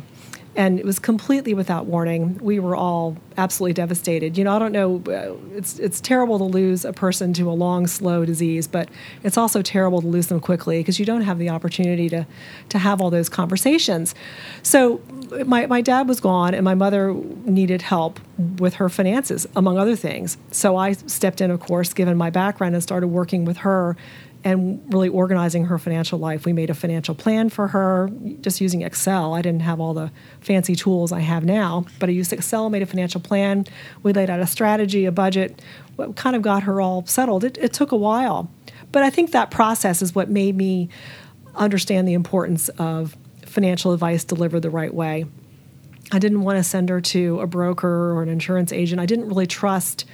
and 0.54 0.78
it 0.78 0.84
was 0.84 0.98
completely 0.98 1.54
without 1.54 1.86
warning. 1.86 2.38
We 2.38 2.58
were 2.58 2.76
all 2.76 3.16
absolutely 3.38 3.72
devastated. 3.72 4.36
You 4.36 4.44
know, 4.44 4.54
I 4.54 4.58
don't 4.58 4.72
know. 4.72 5.02
Uh, 5.06 5.56
it's 5.56 5.78
it's 5.78 6.00
terrible 6.00 6.38
to 6.38 6.44
lose 6.44 6.84
a 6.84 6.92
person 6.92 7.32
to 7.34 7.50
a 7.50 7.52
long, 7.52 7.86
slow 7.86 8.24
disease, 8.24 8.66
but 8.66 8.88
it's 9.22 9.38
also 9.38 9.62
terrible 9.62 10.02
to 10.02 10.06
lose 10.06 10.26
them 10.26 10.40
quickly 10.40 10.80
because 10.80 10.98
you 10.98 11.06
don't 11.06 11.22
have 11.22 11.38
the 11.38 11.48
opportunity 11.48 12.08
to 12.10 12.26
to 12.68 12.78
have 12.78 13.00
all 13.00 13.10
those 13.10 13.28
conversations. 13.28 14.14
So, 14.62 15.00
my 15.46 15.66
my 15.66 15.80
dad 15.80 16.06
was 16.06 16.20
gone, 16.20 16.54
and 16.54 16.64
my 16.64 16.74
mother 16.74 17.14
needed 17.44 17.82
help 17.82 18.20
with 18.58 18.74
her 18.74 18.88
finances, 18.88 19.46
among 19.56 19.78
other 19.78 19.96
things. 19.96 20.36
So 20.50 20.76
I 20.76 20.92
stepped 20.92 21.40
in, 21.40 21.50
of 21.50 21.60
course, 21.60 21.94
given 21.94 22.16
my 22.16 22.30
background, 22.30 22.74
and 22.74 22.82
started 22.82 23.08
working 23.08 23.44
with 23.44 23.58
her 23.58 23.96
and 24.44 24.82
really 24.92 25.08
organizing 25.08 25.66
her 25.66 25.78
financial 25.78 26.18
life. 26.18 26.44
We 26.44 26.52
made 26.52 26.70
a 26.70 26.74
financial 26.74 27.14
plan 27.14 27.48
for 27.48 27.68
her 27.68 28.10
just 28.40 28.60
using 28.60 28.82
Excel. 28.82 29.34
I 29.34 29.42
didn't 29.42 29.62
have 29.62 29.80
all 29.80 29.94
the 29.94 30.10
fancy 30.40 30.74
tools 30.74 31.12
I 31.12 31.20
have 31.20 31.44
now, 31.44 31.86
but 31.98 32.08
I 32.08 32.12
used 32.12 32.32
Excel, 32.32 32.68
made 32.68 32.82
a 32.82 32.86
financial 32.86 33.20
plan. 33.20 33.66
We 34.02 34.12
laid 34.12 34.30
out 34.30 34.40
a 34.40 34.46
strategy, 34.46 35.04
a 35.04 35.12
budget, 35.12 35.62
what 35.96 36.16
kind 36.16 36.34
of 36.34 36.42
got 36.42 36.64
her 36.64 36.80
all 36.80 37.06
settled. 37.06 37.44
It, 37.44 37.58
it 37.58 37.72
took 37.72 37.92
a 37.92 37.96
while. 37.96 38.50
But 38.90 39.02
I 39.02 39.10
think 39.10 39.30
that 39.32 39.50
process 39.50 40.02
is 40.02 40.14
what 40.14 40.28
made 40.28 40.56
me 40.56 40.88
understand 41.54 42.08
the 42.08 42.14
importance 42.14 42.68
of 42.70 43.16
financial 43.44 43.92
advice 43.92 44.24
delivered 44.24 44.60
the 44.60 44.70
right 44.70 44.92
way. 44.92 45.26
I 46.10 46.18
didn't 46.18 46.42
want 46.42 46.58
to 46.58 46.64
send 46.64 46.88
her 46.88 47.00
to 47.00 47.40
a 47.40 47.46
broker 47.46 48.12
or 48.12 48.22
an 48.22 48.28
insurance 48.28 48.72
agent. 48.72 49.00
I 49.00 49.06
didn't 49.06 49.28
really 49.28 49.46
trust 49.46 50.04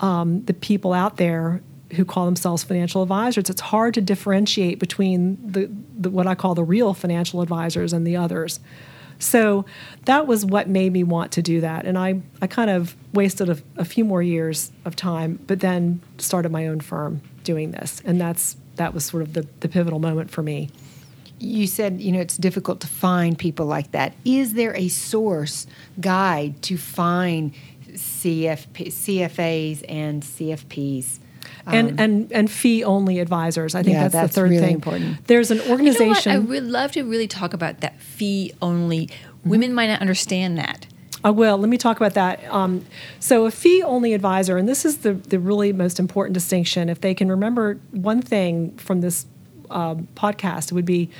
um, 0.00 0.44
the 0.44 0.54
people 0.54 0.92
out 0.92 1.16
there 1.16 1.62
who 1.94 2.04
call 2.04 2.24
themselves 2.24 2.64
financial 2.64 3.02
advisors, 3.02 3.50
it's 3.50 3.60
hard 3.60 3.94
to 3.94 4.00
differentiate 4.00 4.78
between 4.78 5.38
the, 5.44 5.70
the, 5.96 6.10
what 6.10 6.26
I 6.26 6.34
call 6.34 6.54
the 6.54 6.64
real 6.64 6.94
financial 6.94 7.42
advisors 7.42 7.92
and 7.92 8.06
the 8.06 8.16
others. 8.16 8.60
So 9.18 9.64
that 10.06 10.26
was 10.26 10.44
what 10.44 10.68
made 10.68 10.92
me 10.92 11.04
want 11.04 11.32
to 11.32 11.42
do 11.42 11.60
that. 11.60 11.86
And 11.86 11.96
I, 11.96 12.22
I 12.40 12.46
kind 12.46 12.70
of 12.70 12.96
wasted 13.12 13.48
a, 13.48 13.58
a 13.76 13.84
few 13.84 14.04
more 14.04 14.22
years 14.22 14.72
of 14.84 14.96
time, 14.96 15.38
but 15.46 15.60
then 15.60 16.00
started 16.18 16.50
my 16.50 16.66
own 16.66 16.80
firm 16.80 17.22
doing 17.44 17.70
this. 17.70 18.02
And 18.04 18.20
that's 18.20 18.56
that 18.76 18.94
was 18.94 19.04
sort 19.04 19.22
of 19.22 19.34
the, 19.34 19.46
the 19.60 19.68
pivotal 19.68 19.98
moment 19.98 20.30
for 20.30 20.42
me. 20.42 20.70
You 21.38 21.66
said, 21.66 22.00
you 22.00 22.12
know, 22.12 22.20
it's 22.20 22.36
difficult 22.36 22.80
to 22.80 22.86
find 22.86 23.38
people 23.38 23.66
like 23.66 23.92
that. 23.92 24.14
Is 24.24 24.54
there 24.54 24.74
a 24.76 24.88
source 24.88 25.66
guide 26.00 26.62
to 26.62 26.76
find 26.76 27.52
CFP, 27.90 28.86
CFAs 28.86 29.84
and 29.88 30.22
CFPs? 30.22 31.18
And 31.66 31.90
um, 31.90 31.96
and 31.98 32.32
and 32.32 32.50
fee 32.50 32.84
only 32.84 33.18
advisors. 33.20 33.74
I 33.74 33.82
think 33.82 33.94
yeah, 33.94 34.02
that's, 34.04 34.14
that's, 34.14 34.34
the 34.34 34.40
third 34.40 34.50
really 34.50 34.62
thing. 34.62 34.74
Important. 34.74 35.26
There's 35.26 35.50
an 35.50 35.60
organization. 35.62 36.32
You 36.32 36.38
know 36.38 36.44
I 36.44 36.48
would 36.48 36.64
love 36.64 36.92
to 36.92 37.02
really 37.02 37.28
talk 37.28 37.54
about 37.54 37.80
that 37.80 38.00
fee 38.00 38.52
only. 38.60 39.06
Mm-hmm. 39.06 39.50
Women 39.50 39.74
might 39.74 39.88
not 39.88 40.00
understand 40.00 40.58
that. 40.58 40.86
I 41.24 41.30
will. 41.30 41.56
Let 41.56 41.68
me 41.68 41.78
talk 41.78 41.96
about 41.96 42.14
that. 42.14 42.44
Um, 42.52 42.84
so, 43.20 43.46
a 43.46 43.50
fee 43.50 43.82
only 43.82 44.12
advisor, 44.12 44.56
and 44.56 44.68
this 44.68 44.84
is 44.84 44.98
the, 44.98 45.14
the 45.14 45.38
really 45.38 45.72
most 45.72 46.00
important 46.00 46.34
distinction. 46.34 46.88
If 46.88 47.00
they 47.00 47.14
can 47.14 47.28
remember 47.30 47.78
one 47.92 48.22
thing 48.22 48.76
from 48.76 49.02
this 49.02 49.26
um, 49.70 50.08
podcast, 50.16 50.72
it 50.72 50.74
would 50.74 50.84
be 50.84 51.10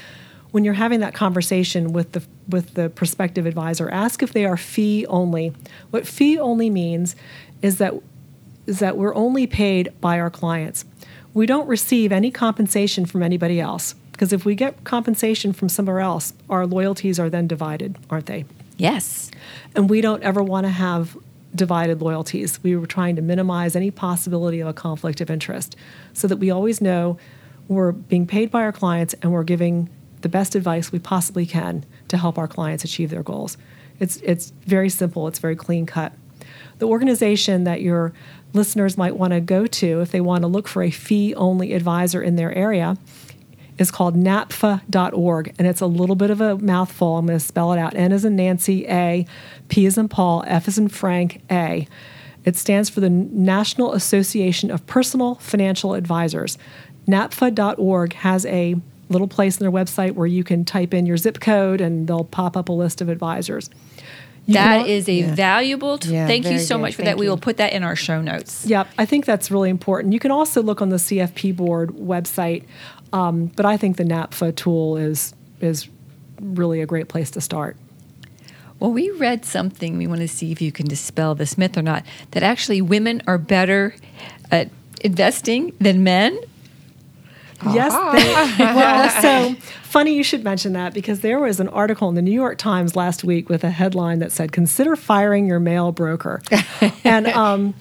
when 0.51 0.65
you're 0.65 0.75
having 0.75 1.01
that 1.01 1.15
conversation 1.15 1.93
with 1.93 2.13
the 2.13 2.23
with 2.49 2.75
the 2.75 2.91
prospective 2.91 3.47
advisor, 3.47 3.89
ask 3.91 4.23
if 4.23 4.33
they 4.33 4.45
are 4.45 4.57
fee 4.57 5.07
only. 5.07 5.53
What 5.91 6.07
fee 6.07 6.39
only 6.39 6.69
means 6.69 7.15
is 7.63 7.79
that 7.79 7.95
is 8.67 8.79
that 8.79 8.97
we're 8.97 9.15
only 9.15 9.47
paid 9.47 9.93
by 10.01 10.19
our 10.19 10.31
clients. 10.31 10.85
we 11.35 11.47
don't 11.47 11.67
receive 11.67 12.13
any 12.13 12.31
compensation 12.31 13.07
from 13.07 13.23
anybody 13.23 13.59
else. 13.59 13.95
Because 14.13 14.33
if 14.33 14.45
we 14.45 14.55
get 14.55 14.85
compensation 14.85 15.53
from 15.55 15.69
somewhere 15.69 16.01
else, 16.01 16.35
our 16.51 16.67
loyalties 16.67 17.19
are 17.19 17.31
then 17.31 17.47
divided, 17.47 17.97
aren't 18.11 18.27
they? 18.27 18.45
Yes. 18.77 19.31
And 19.75 19.89
we 19.89 20.01
don't 20.01 20.23
ever 20.23 20.43
want 20.43 20.67
to 20.67 20.71
have 20.71 21.17
divided 21.55 22.01
loyalties. 22.01 22.63
We 22.63 22.77
were 22.77 22.87
trying 22.87 23.17
to 23.17 23.23
minimize 23.23 23.75
any 23.75 23.91
possibility 23.91 24.61
of 24.61 24.69
a 24.69 24.73
conflict 24.73 25.21
of 25.21 25.31
interest 25.31 25.77
so 26.13 26.29
that 26.29 26.37
we 26.37 26.51
always 26.51 26.81
know 26.81 27.19
we're 27.69 27.93
being 27.93 28.27
paid 28.27 28.51
by 28.51 28.63
our 28.63 28.73
clients 28.73 29.15
and 29.23 29.33
we're 29.33 29.45
giving 29.45 29.89
the 30.21 30.29
best 30.29 30.55
advice 30.55 30.93
we 30.93 30.99
possibly 30.99 31.47
can 31.47 31.85
to 32.09 32.17
help 32.17 32.39
our 32.39 32.49
clients 32.49 32.85
achieve 32.85 33.11
their 33.11 33.23
goals. 33.23 33.57
It's, 33.99 34.19
it's 34.19 34.51
very 34.67 34.89
simple, 34.89 35.27
it's 35.29 35.39
very 35.39 35.57
clean 35.57 35.87
cut. 35.87 36.13
The 36.79 36.87
organization 36.87 37.65
that 37.65 37.83
your 37.83 38.13
listeners 38.53 38.99
might 38.99 39.17
want 39.17 39.33
to 39.33 39.41
go 39.41 39.67
to 39.67 40.01
if 40.01 40.11
they 40.11 40.21
want 40.21 40.43
to 40.43 40.49
look 40.49 40.69
for 40.69 40.83
a 40.83 40.91
fee 40.91 41.35
only 41.35 41.73
advisor 41.73 42.23
in 42.23 42.37
their 42.37 42.53
area 42.55 42.97
is 43.79 43.91
called 43.91 44.15
napfa.org, 44.15 45.55
and 45.59 45.67
it's 45.67 45.81
a 45.81 45.87
little 45.87 46.17
bit 46.17 46.31
of 46.31 46.41
a 46.41 46.59
mouthful. 46.59 47.19
I'm 47.19 47.27
going 47.27 47.39
to 47.39 47.45
spell 47.45 47.73
it 47.73 47.79
out 47.79 47.95
N 47.95 48.13
as 48.13 48.25
in 48.25 48.37
Nancy, 48.37 48.87
A, 48.87 49.27
P 49.69 49.87
as 49.87 49.99
in 49.99 50.09
Paul, 50.09 50.45
F 50.47 50.69
as 50.69 50.79
in 50.79 50.89
Frank, 50.89 51.43
A. 51.51 51.87
It 52.45 52.57
stands 52.57 52.91
for 52.91 53.01
the 53.01 53.11
National 53.11 53.93
Association 53.93 54.71
of 54.71 54.87
Personal 54.87 55.37
Financial 55.37 55.95
Advisors. 55.95 56.59
NAPFA.org 57.07 58.13
has 58.15 58.45
a 58.47 58.77
little 59.09 59.29
place 59.29 59.61
on 59.61 59.65
their 59.65 59.85
website 59.85 60.13
where 60.13 60.27
you 60.27 60.43
can 60.43 60.65
type 60.65 60.95
in 60.95 61.07
your 61.07 61.17
zip 61.17 61.41
code 61.41 61.81
and 61.81 62.09
they'll 62.09 62.25
pop 62.25 62.57
up 62.57 62.69
a 62.69 62.73
list 62.73 63.01
of 63.01 63.09
advisors. 63.09 63.71
You 64.47 64.55
That 64.55 64.79
can- 64.83 64.87
is 64.87 65.09
a 65.09 65.13
Yeah. 65.13 65.35
valuable. 65.35 65.99
T- 65.99 66.13
Yeah, 66.15 66.27
thank 66.27 66.51
you 66.51 66.59
so 66.59 66.75
good. 66.77 66.83
much 66.83 66.93
for 66.95 67.03
Thank 67.03 67.17
that. 67.17 67.19
We 67.19 67.29
will 67.29 67.37
put 67.37 67.59
that 67.59 67.73
in 67.73 67.83
our 67.85 67.95
show 67.95 68.21
notes. 68.21 68.65
Yep, 68.67 68.89
I 68.99 69.05
think 69.05 69.25
that's 69.25 69.51
really 69.51 69.71
important. 69.71 70.13
You 70.13 70.19
can 70.21 70.31
also 70.33 70.63
look 70.63 70.83
on 70.83 70.89
the 70.89 70.99
CFP 70.99 71.53
board 71.53 71.91
website, 71.91 72.65
um, 73.13 73.51
but 73.55 73.65
I 73.67 73.77
think 73.77 73.97
the 73.99 74.05
NAPFA 74.05 74.55
tool 74.57 74.97
is 74.97 75.35
is 75.61 75.89
really 76.41 76.81
a 76.81 76.87
great 76.87 77.07
place 77.07 77.31
to 77.31 77.41
start. 77.41 77.77
Well, 78.81 78.91
we 78.91 79.11
read 79.11 79.45
something. 79.45 79.97
We 79.97 80.09
want 80.09 80.23
to 80.23 80.27
see 80.29 80.51
if 80.51 80.61
you 80.61 80.73
can 80.73 80.89
dispel 80.89 81.37
this 81.37 81.57
myth 81.57 81.79
or 81.79 81.83
not. 81.83 82.03
That 82.33 82.43
actually 82.43 82.83
women 82.83 83.23
are 83.29 83.39
better 83.39 83.95
at 84.51 84.71
investing 85.03 85.73
than 85.81 86.03
men. 86.03 86.37
Yes. 87.71 87.93
They, 88.59 88.65
well, 88.65 89.23
so 89.23 89.61
funny 89.85 90.15
you 90.15 90.23
should 90.23 90.43
mention 90.43 90.73
that 90.73 90.95
because 90.95 91.21
there 91.21 91.39
was 91.39 91.61
an 91.61 91.69
article 91.69 92.09
in 92.09 92.15
the 92.15 92.23
New 92.23 92.33
York 92.33 92.59
Times 92.59 92.97
last 92.97 93.25
week 93.25 93.49
with 93.49 93.65
a 93.65 93.71
headline 93.71 94.19
that 94.21 94.33
said, 94.33 94.53
"Consider 94.53 94.97
firing 94.97 95.47
your 95.47 95.61
male 95.61 95.93
broker," 95.93 96.43
and 97.05 97.27
um, 97.29 97.75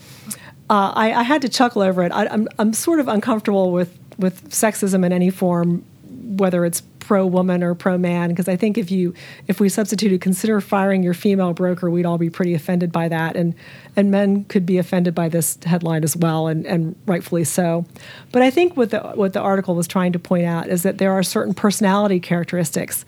uh, 0.70 0.92
I, 0.96 1.14
I 1.14 1.24
had 1.24 1.42
to 1.42 1.50
chuckle 1.50 1.82
over 1.82 2.04
it. 2.04 2.12
I, 2.12 2.28
I'm 2.28 2.48
I'm 2.60 2.74
sort 2.74 3.00
of 3.00 3.08
uncomfortable 3.08 3.72
with 3.72 3.98
with 4.18 4.50
sexism 4.50 5.06
in 5.06 5.12
any 5.12 5.30
form, 5.30 5.84
whether 6.10 6.66
it's 6.66 6.84
pro 7.12 7.26
woman 7.26 7.62
or 7.62 7.76
pro 7.76 7.98
man, 7.98 8.30
because 8.30 8.48
I 8.48 8.56
think 8.56 8.78
if 8.78 8.90
you 8.90 9.14
if 9.48 9.60
we 9.60 9.68
substituted 9.68 10.22
consider 10.22 10.62
firing 10.62 11.04
your 11.04 11.14
female 11.14 11.52
broker, 11.52 11.90
we'd 11.90 12.06
all 12.06 12.18
be 12.18 12.30
pretty 12.30 12.54
offended 12.54 12.90
by 12.90 13.10
that, 13.10 13.36
and 13.36 13.54
and 13.98 14.10
men 14.10 14.46
could 14.46 14.66
be 14.66 14.78
offended 14.78 15.14
by 15.14 15.28
this 15.28 15.58
headline 15.66 16.06
as 16.06 16.16
well, 16.16 16.48
and 16.48 16.66
and 16.66 16.96
rightfully 17.06 17.44
so. 17.44 17.84
But 18.32 18.44
I 18.44 18.50
think 18.50 18.78
what 18.78 18.92
the 18.92 19.02
what 19.16 19.34
the 19.34 19.42
article 19.42 19.76
was 19.76 19.88
trying 19.88 20.14
to 20.14 20.20
point 20.20 20.46
out 20.46 20.70
is 20.70 20.84
that 20.84 21.00
there 21.00 21.12
are 21.12 21.22
certain 21.22 21.54
personality 21.54 22.22
characteristics 22.22 23.04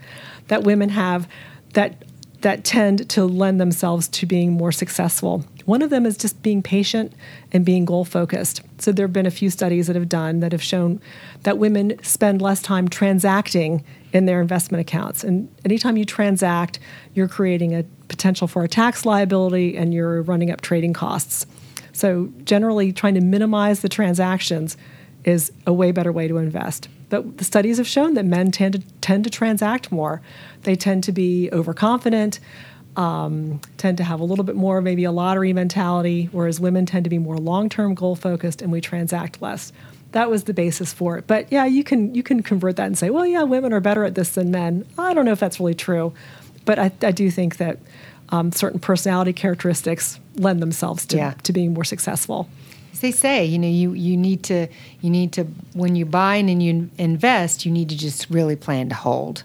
that 0.50 0.66
women 0.66 0.90
have 0.90 1.26
that 1.72 2.04
that 2.44 2.66
tend 2.66 3.10
to 3.10 3.24
lend 3.24 3.60
themselves 3.60 4.10
to 4.10 4.26
being 4.26 4.52
more 4.52 4.72
successful. 4.72 5.46
One 5.64 5.82
of 5.82 5.90
them 5.90 6.06
is 6.06 6.18
just 6.18 6.44
being 6.44 6.62
patient 6.62 7.14
and 7.54 7.64
being 7.64 7.86
goal 7.86 8.04
focused. 8.04 8.62
So 8.80 8.92
there 8.92 9.06
have 9.06 9.14
been 9.14 9.26
a 9.26 9.32
few 9.32 9.50
studies 9.50 9.88
that 9.88 9.96
have 9.96 10.10
done 10.10 10.42
that 10.42 10.52
have 10.52 10.62
shown 10.62 11.00
that 11.44 11.58
women 11.58 11.98
spend 12.04 12.42
less 12.42 12.62
time 12.62 12.90
transacting 12.90 13.82
in 14.12 14.26
their 14.26 14.42
investment 14.42 14.82
accounts. 14.82 15.24
And 15.24 15.50
anytime 15.64 15.96
you 15.96 16.04
transact, 16.04 16.80
you're 17.14 17.30
creating 17.30 17.74
a 17.74 17.84
potential 18.10 18.48
for 18.48 18.66
a 18.66 18.68
tax 18.68 19.06
liability 19.06 19.78
and 19.78 19.94
you're 19.94 20.22
running 20.22 20.52
up 20.52 20.60
trading 20.60 20.92
costs. 20.92 21.46
So 21.94 22.30
generally 22.44 22.92
trying 22.92 23.14
to 23.14 23.22
minimize 23.22 23.80
the 23.80 23.90
transactions 23.90 24.76
is 25.24 25.50
a 25.66 25.72
way 25.72 25.94
better 25.94 26.12
way 26.12 26.28
to 26.28 26.38
invest. 26.40 26.90
But 27.14 27.38
the 27.38 27.44
studies 27.44 27.78
have 27.78 27.86
shown 27.86 28.16
that 28.16 28.26
men 28.26 28.50
tend 28.50 28.74
to 28.74 28.80
tend 29.02 29.24
to 29.26 29.30
transact 29.30 29.92
more. 29.92 30.20
They 30.64 30.76
tend 30.76 31.04
to 31.04 31.12
be 31.12 31.48
overconfident, 31.52 32.40
um, 32.96 33.62
tend 33.78 33.98
to 33.98 34.04
have 34.04 34.20
a 34.20 34.24
little 34.24 34.44
bit 34.44 34.56
more 34.56 34.82
maybe 34.82 35.04
a 35.04 35.12
lottery 35.12 35.54
mentality, 35.54 36.28
whereas 36.32 36.60
women 36.60 36.88
tend 36.88 37.04
to 37.04 37.12
be 37.12 37.20
more 37.20 37.38
long-term 37.38 37.94
goal 37.94 38.16
focused 38.16 38.64
and 38.64 38.72
we 38.72 38.82
transact 38.82 39.44
less. 39.44 39.72
That 40.14 40.32
was 40.32 40.46
the 40.46 40.56
basis 40.56 40.92
for 40.92 41.16
it. 41.20 41.28
But 41.28 41.52
yeah, 41.52 41.66
you 41.66 41.84
can 41.84 42.16
you 42.16 42.24
can 42.24 42.42
convert 42.42 42.78
that 42.78 42.88
and 42.88 42.98
say, 42.98 43.12
well, 43.12 43.28
yeah, 43.28 43.44
women 43.44 43.74
are 43.74 43.80
better 43.80 44.04
at 44.06 44.16
this 44.16 44.32
than 44.32 44.50
men. 44.50 44.84
I 44.98 45.14
don't 45.14 45.26
know 45.26 45.34
if 45.34 45.40
that's 45.40 45.60
really 45.60 45.76
true, 45.76 46.14
but 46.66 46.80
I, 46.80 46.92
I 47.04 47.12
do 47.12 47.30
think 47.30 47.58
that 47.58 47.78
um, 48.30 48.52
certain 48.52 48.80
personality 48.80 49.34
characteristics 49.34 50.20
lend 50.36 50.62
themselves 50.64 51.06
to, 51.08 51.18
Yeah. 51.18 51.34
to 51.44 51.54
being 51.54 51.76
more 51.76 51.84
successful. 51.84 52.50
They 53.04 53.12
say, 53.12 53.44
you 53.44 53.60
know, 53.60 53.68
you, 53.68 53.92
you 53.92 54.16
need 54.16 54.44
to 54.44 54.68
you 55.02 55.10
need 55.10 55.34
to 55.34 55.44
when 55.74 55.98
you 55.98 56.06
buy 56.06 56.38
and 56.38 56.64
you 56.64 56.90
invest, 56.98 57.66
you 57.66 57.72
need 57.72 57.90
to 57.90 57.98
just 57.98 58.30
really 58.30 58.56
plan 58.56 58.88
to 58.88 58.96
hold. 58.96 59.44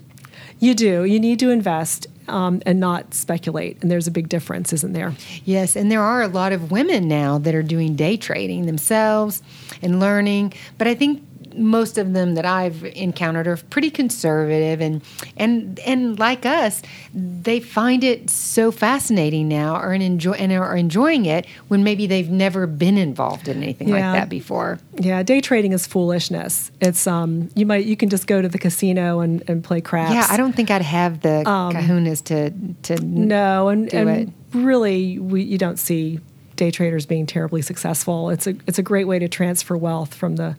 You 0.61 0.77
do. 0.77 1.03
You 1.03 1.19
need 1.19 1.41
to 1.41 1.51
invest 1.51 2.07
um, 2.29 2.63
and 2.65 2.79
not 2.79 3.15
speculate. 3.15 3.83
And 3.83 3.91
there's 3.91 4.07
a 4.07 4.13
big 4.13 4.29
difference, 4.29 4.73
isn't 4.73 4.93
there? 4.93 5.13
Yes, 5.45 5.75
and 5.75 5.91
there 5.91 6.03
are 6.03 6.23
a 6.23 6.29
lot 6.29 6.53
of 6.53 6.71
women 6.71 7.09
now 7.09 7.37
that 7.39 7.53
are 7.53 7.65
doing 7.65 7.97
day 7.97 8.17
trading 8.17 8.67
themselves 8.67 9.43
and 9.83 9.99
learning, 9.99 10.53
but 10.79 10.87
I 10.87 10.95
think 10.95 11.27
most 11.59 11.99
of 11.99 12.13
them 12.13 12.35
that 12.35 12.47
I've 12.47 12.85
encountered 12.85 13.47
are 13.47 13.57
pretty 13.57 13.91
conservative 13.91 14.81
and 14.81 15.03
and 15.37 15.79
and 15.81 16.19
like 16.19 16.47
us, 16.47 16.83
they 17.15 17.61
find 17.61 18.05
it 18.05 18.31
so 18.31 18.71
fascinating 18.71 19.49
now 19.49 19.77
or 19.81 19.93
and 19.93 20.03
enjoy 20.03 20.33
and 20.33 20.53
are 20.53 20.77
enjoying 20.77 21.27
it 21.27 21.47
when 21.69 21.83
maybe 21.85 22.07
they've 22.07 22.31
never 22.31 22.67
been 22.67 22.97
involved 22.99 23.49
in 23.49 23.63
anything 23.63 23.89
Yeah. 23.89 23.95
like 24.13 24.21
that 24.23 24.29
before. 24.29 24.79
Yeah, 24.99 25.23
day 25.23 25.41
trading 25.41 25.73
is 25.73 25.87
foolishness. 25.87 26.71
It's 26.81 27.07
um, 27.07 27.51
you 27.55 27.67
might 27.67 27.85
you 27.85 27.97
can 27.97 28.09
just 28.09 28.27
go 28.27 28.41
to 28.43 28.49
the 28.49 28.59
casino 28.59 29.21
and, 29.21 29.43
and 29.49 29.63
play 29.65 29.81
craps. 29.81 30.15
Yeah, 30.15 30.27
I 30.31 30.37
don't 30.37 30.55
think 30.55 30.71
I'd 30.71 30.83
have 30.83 31.21
the 31.21 31.43
kahunas 31.45 32.23
to 32.25 32.51
to 32.95 33.03
No, 33.05 33.69
and, 33.69 33.93
and 33.93 34.09
it. 34.11 34.29
really, 34.53 35.19
we, 35.19 35.43
you 35.43 35.59
don't 35.59 35.79
see 35.79 36.21
day 36.57 36.71
traders 36.73 37.07
being 37.07 37.25
terribly 37.27 37.63
successful. 37.63 38.31
It's 38.31 38.47
a 38.47 38.55
it's 38.67 38.79
a 38.79 38.83
great 38.83 39.07
way 39.07 39.19
to 39.21 39.29
transfer 39.29 39.77
wealth 39.77 40.13
from 40.15 40.37
the 40.37 40.57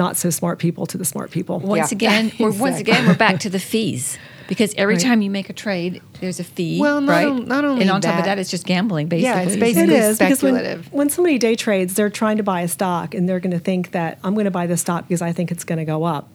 not 0.00 0.16
so 0.16 0.30
smart 0.30 0.58
people 0.58 0.86
to 0.86 0.96
the 0.98 1.04
smart 1.04 1.30
people. 1.30 1.60
Once 1.60 1.92
Yeah. 1.92 1.96
again, 1.96 2.32
we're, 2.40 2.50
once 2.52 2.78
again, 2.80 3.06
we're 3.06 3.14
back 3.26 3.38
to 3.40 3.50
the 3.50 3.58
fees 3.60 4.18
because 4.48 4.74
every 4.76 4.94
Right. 4.94 5.04
time 5.04 5.20
you 5.22 5.30
make 5.30 5.48
a 5.50 5.52
trade, 5.52 6.00
there's 6.20 6.40
a 6.40 6.44
fee. 6.44 6.80
Well, 6.80 7.00
not 7.02 7.12
right? 7.12 7.28
on- 7.28 7.46
not 7.46 7.64
only 7.66 7.82
and 7.82 7.90
on 7.90 8.00
top 8.00 8.12
of 8.18 8.24
that- 8.24 8.36
that, 8.36 8.38
it's 8.38 8.50
just 8.50 8.64
gambling, 8.66 9.08
basically. 9.08 9.28
Yeah, 9.42 9.46
it's 9.48 9.56
basically 9.56 9.94
is 9.94 10.18
because 10.18 10.42
when, 10.42 10.54
speculative. 10.54 10.92
when 10.92 11.10
somebody 11.10 11.36
day 11.38 11.54
trades, 11.54 11.94
they're 11.94 12.08
trying 12.22 12.38
to 12.38 12.42
buy 12.42 12.62
a 12.62 12.68
stock 12.68 13.14
and 13.14 13.28
they're 13.28 13.40
going 13.40 13.52
to 13.52 13.58
think 13.60 13.90
that 13.92 14.18
I'm 14.24 14.32
going 14.34 14.46
to 14.46 14.50
buy 14.50 14.66
this 14.66 14.80
stock 14.80 15.06
because 15.06 15.22
I 15.22 15.32
think 15.32 15.50
it's 15.52 15.64
going 15.64 15.78
to 15.78 15.84
go 15.84 16.02
up. 16.04 16.28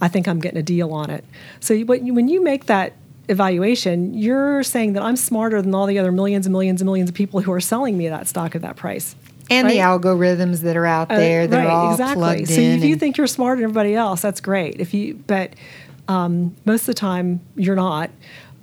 I 0.00 0.08
think 0.08 0.28
I'm 0.28 0.38
getting 0.38 0.58
a 0.58 0.62
deal 0.62 0.92
on 0.92 1.08
it. 1.10 1.24
So 1.60 1.72
you, 1.72 1.86
when 1.86 2.28
you 2.28 2.44
make 2.44 2.66
that 2.66 2.92
evaluation, 3.28 4.14
you're 4.14 4.62
saying 4.62 4.92
that 4.92 5.02
I'm 5.02 5.16
smarter 5.16 5.60
than 5.62 5.74
all 5.74 5.86
the 5.86 5.98
other 5.98 6.12
millions 6.12 6.46
and 6.46 6.52
millions 6.52 6.80
and 6.80 6.86
millions 6.86 7.08
of 7.10 7.14
people 7.16 7.40
who 7.40 7.50
are 7.52 7.60
selling 7.60 7.96
me 7.98 8.08
that 8.08 8.28
stock 8.28 8.54
at 8.54 8.62
that 8.62 8.76
price. 8.76 9.16
And 9.50 9.68
the 9.70 9.76
algorithms 9.78 10.60
that 10.62 10.76
are 10.76 10.86
out 10.86 11.10
Uh, 11.10 11.16
there 11.16 11.46
that 11.46 11.56
right, 11.56 11.66
are 11.66 11.70
all 11.70 11.90
exactly. 11.92 12.16
plugged 12.22 12.48
so 12.48 12.60
in. 12.60 12.78
if 12.78 12.84
you 12.84 12.96
think 12.96 13.16
you're 13.16 13.26
smarter 13.26 13.56
than 13.60 13.64
everybody 13.70 13.94
else, 13.94 14.22
that's 14.22 14.40
great. 14.40 14.80
If 14.80 14.92
you, 14.94 15.14
but 15.26 15.54
um, 16.08 16.54
most 16.64 16.82
of 16.82 16.86
the 16.86 16.94
time 16.94 17.40
you're 17.56 17.76
not. 17.76 18.10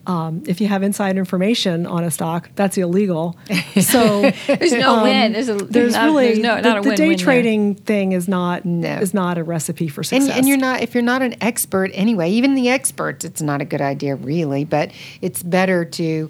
Um, 0.06 0.44
if 0.46 0.60
you 0.60 0.68
have 0.68 0.84
inside 0.84 1.18
information 1.18 1.88
on 1.88 2.04
a 2.04 2.12
stock, 2.12 2.50
that's 2.56 2.78
illegal. 2.78 3.38
So 3.82 4.30
There's 4.48 4.74
no 4.74 5.02
win. 5.04 5.32
There's 5.32 5.48
a 5.48 5.54
Um, 5.54 5.68
there's 5.70 5.94
not, 5.94 6.04
really 6.06 6.26
there's 6.28 6.40
no, 6.40 6.56
the, 6.58 6.62
not 6.62 6.78
a 6.80 6.82
the 6.82 6.90
win-win 6.90 6.96
day 7.10 7.16
there. 7.16 7.18
trading 7.26 7.76
thing 7.76 8.12
is 8.12 8.28
not 8.28 8.66
No. 8.66 8.98
is 8.98 9.14
not 9.14 9.38
a 9.38 9.44
recipe 9.46 9.88
for 9.88 10.02
and, 10.02 10.08
success. 10.08 10.38
and 10.38 10.48
you're 10.48 10.58
not 10.58 10.82
if 10.82 10.94
you're 10.94 11.04
not 11.04 11.22
an 11.22 11.36
expert 11.42 11.90
anyway 11.94 12.30
even 12.32 12.54
the 12.54 12.68
experts 12.70 13.24
it's 13.24 13.42
not 13.42 13.62
a 13.62 13.66
good 13.66 13.80
idea 13.82 14.16
really 14.16 14.66
but 14.66 14.92
it's 15.22 15.42
better 15.42 15.86
to 15.86 16.30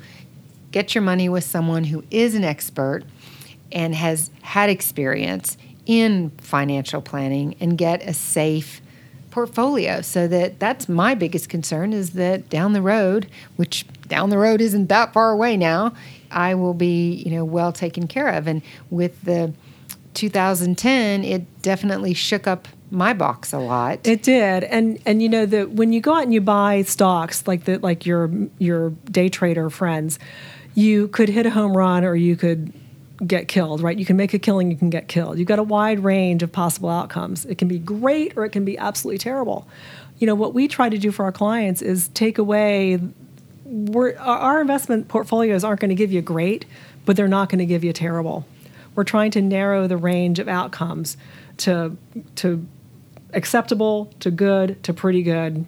get 0.72 0.94
your 0.96 1.02
money 1.02 1.28
with 1.28 1.44
someone 1.44 1.84
who 1.86 2.04
is 2.12 2.36
an 2.36 2.44
expert 2.44 3.04
and 3.72 3.96
has 3.96 4.30
had 4.42 4.70
experience 4.70 5.58
in 5.86 6.30
financial 6.38 7.02
planning 7.02 7.56
and 7.60 7.78
get 7.78 8.02
a 8.04 8.14
safe 8.14 8.82
portfolio. 9.32 10.02
So 10.02 10.28
that 10.28 10.60
that's 10.60 10.88
my 10.88 11.16
biggest 11.16 11.50
concern 11.50 11.92
is 11.92 12.12
that 12.12 12.50
down 12.50 12.74
the 12.74 12.82
road 12.82 13.28
which 13.56 13.86
down 14.08 14.30
the 14.30 14.38
road 14.38 14.62
isn't 14.62 14.88
that 14.90 15.12
far 15.12 15.32
away 15.32 15.58
now 15.58 15.92
i 16.30 16.54
will 16.54 16.76
be 16.76 17.16
you 17.16 17.32
know 17.32 17.44
well 17.44 17.72
taken 17.72 18.08
care 18.08 18.30
of. 18.30 18.48
And 18.48 18.62
with 18.92 19.22
the 19.24 19.54
2010 20.14 21.24
it 21.24 21.62
definitely 21.64 22.14
shook 22.14 22.46
up 22.46 22.68
my 22.94 23.12
box 23.12 23.52
a 23.52 23.58
lot. 23.58 24.06
It 24.06 24.22
did, 24.22 24.64
and 24.66 25.00
and 25.06 25.22
you 25.22 25.28
know 25.28 25.46
that 25.48 25.72
when 25.72 25.92
you 25.92 26.00
go 26.00 26.14
out 26.14 26.24
and 26.24 26.34
you 26.34 26.42
buy 26.42 26.84
stocks 26.84 27.48
like 27.48 27.66
the 27.66 27.80
like 27.80 28.06
your 28.06 28.30
your 28.60 28.92
day 29.10 29.30
trader 29.30 29.70
friends, 29.72 30.20
you 30.76 31.08
could 31.08 31.28
hit 31.28 31.46
a 31.46 31.50
home 31.50 31.76
run 31.76 32.06
or 32.06 32.16
you 32.16 32.36
could 32.36 32.72
get 33.26 33.48
killed, 33.48 33.82
right? 33.82 33.98
You 33.98 34.06
can 34.06 34.18
make 34.18 34.34
a 34.34 34.40
killing, 34.40 34.72
you 34.72 34.78
can 34.78 34.90
get 34.90 35.08
killed. 35.08 35.38
You've 35.38 35.48
got 35.48 35.60
a 35.60 35.64
wide 35.64 36.00
range 36.00 36.44
of 36.44 36.52
possible 36.52 36.90
outcomes. 36.90 37.46
It 37.46 37.58
can 37.58 37.68
be 37.68 37.80
great 37.80 38.36
or 38.36 38.46
it 38.46 38.50
can 38.50 38.66
be 38.66 38.78
absolutely 38.78 39.20
terrible. 39.20 39.68
You 40.20 40.28
know, 40.28 40.36
what 40.36 40.54
we 40.54 40.68
try 40.68 40.90
to 40.90 40.98
do 40.98 41.12
for 41.12 41.26
our 41.26 41.32
clients 41.32 41.82
is 41.82 42.08
take 42.10 42.38
away 42.38 43.00
our 44.20 44.62
investment 44.62 45.08
portfolios 45.08 45.64
aren't 45.64 45.80
going 45.80 45.90
to 45.90 45.96
give 45.96 46.12
you 46.12 46.22
great, 46.22 46.66
but 47.06 47.16
they're 47.16 47.28
not 47.28 47.50
going 47.50 47.60
to 47.60 47.66
give 47.66 47.84
you 47.84 47.94
terrible. 47.94 48.46
We're 48.96 49.04
trying 49.04 49.32
to 49.32 49.42
narrow 49.42 49.88
the 49.88 49.98
range 49.98 50.40
of 50.40 50.48
outcomes 50.48 51.18
to 51.58 51.98
to 52.36 52.66
acceptable 53.34 54.14
to 54.20 54.30
good 54.30 54.82
to 54.84 54.94
pretty 54.94 55.24
good 55.24 55.66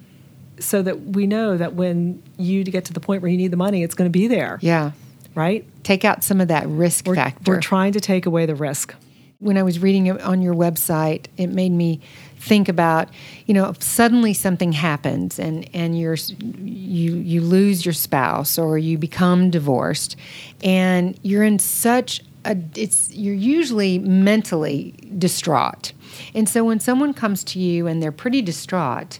so 0.59 0.81
that 0.81 1.01
we 1.01 1.25
know 1.27 1.57
that 1.57 1.73
when 1.73 2.21
you 2.37 2.63
get 2.63 2.85
to 2.85 2.93
the 2.93 2.99
point 2.99 3.21
where 3.21 3.31
you 3.31 3.37
need 3.37 3.51
the 3.51 3.57
money, 3.57 3.83
it's 3.83 3.95
going 3.95 4.09
to 4.09 4.13
be 4.13 4.27
there. 4.27 4.59
Yeah. 4.61 4.91
Right? 5.35 5.65
Take 5.83 6.05
out 6.05 6.23
some 6.23 6.41
of 6.41 6.47
that 6.47 6.65
risk 6.67 7.05
we're, 7.05 7.15
factor. 7.15 7.51
We're 7.51 7.61
trying 7.61 7.91
to 7.93 7.99
take 7.99 8.25
away 8.25 8.45
the 8.45 8.55
risk. 8.55 8.95
When 9.39 9.57
I 9.57 9.63
was 9.63 9.79
reading 9.79 10.07
it 10.07 10.21
on 10.21 10.41
your 10.41 10.55
website, 10.55 11.25
it 11.37 11.47
made 11.47 11.73
me 11.73 11.99
think 12.39 12.69
about, 12.69 13.09
you 13.45 13.53
know, 13.53 13.69
if 13.69 13.83
suddenly 13.83 14.33
something 14.33 14.71
happens 14.71 15.37
and, 15.37 15.69
and 15.73 15.99
you're, 15.99 16.15
you, 16.15 17.15
you 17.15 17.41
lose 17.41 17.85
your 17.85 17.93
spouse 17.93 18.57
or 18.57 18.77
you 18.77 18.97
become 18.97 19.49
divorced 19.49 20.15
and 20.63 21.19
you're 21.21 21.43
in 21.43 21.59
such 21.59 22.21
a, 22.45 22.55
it's, 22.75 23.11
you're 23.13 23.35
usually 23.35 23.99
mentally 23.99 24.93
distraught. 25.17 25.91
And 26.33 26.47
so 26.47 26.63
when 26.63 26.79
someone 26.79 27.13
comes 27.13 27.43
to 27.45 27.59
you 27.59 27.87
and 27.87 28.01
they're 28.01 28.11
pretty 28.13 28.41
distraught, 28.41 29.19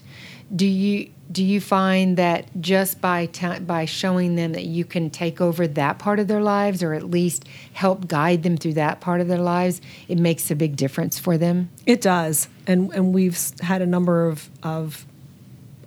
do 0.54 0.66
you, 0.66 1.10
do 1.30 1.42
you 1.42 1.60
find 1.60 2.16
that 2.16 2.46
just 2.60 3.00
by 3.00 3.26
ta- 3.26 3.58
by 3.58 3.84
showing 3.84 4.36
them 4.36 4.52
that 4.52 4.64
you 4.64 4.84
can 4.84 5.10
take 5.10 5.40
over 5.40 5.66
that 5.66 5.98
part 5.98 6.20
of 6.20 6.28
their 6.28 6.42
lives 6.42 6.82
or 6.82 6.94
at 6.94 7.10
least 7.10 7.44
help 7.72 8.06
guide 8.06 8.42
them 8.42 8.56
through 8.56 8.74
that 8.74 9.00
part 9.00 9.20
of 9.20 9.28
their 9.28 9.40
lives 9.40 9.80
it 10.08 10.18
makes 10.18 10.50
a 10.50 10.56
big 10.56 10.76
difference 10.76 11.18
for 11.18 11.36
them? 11.36 11.70
It 11.84 12.00
does. 12.00 12.48
And 12.66 12.92
and 12.94 13.12
we've 13.12 13.38
had 13.60 13.82
a 13.82 13.86
number 13.86 14.28
of 14.28 14.48
of 14.62 15.04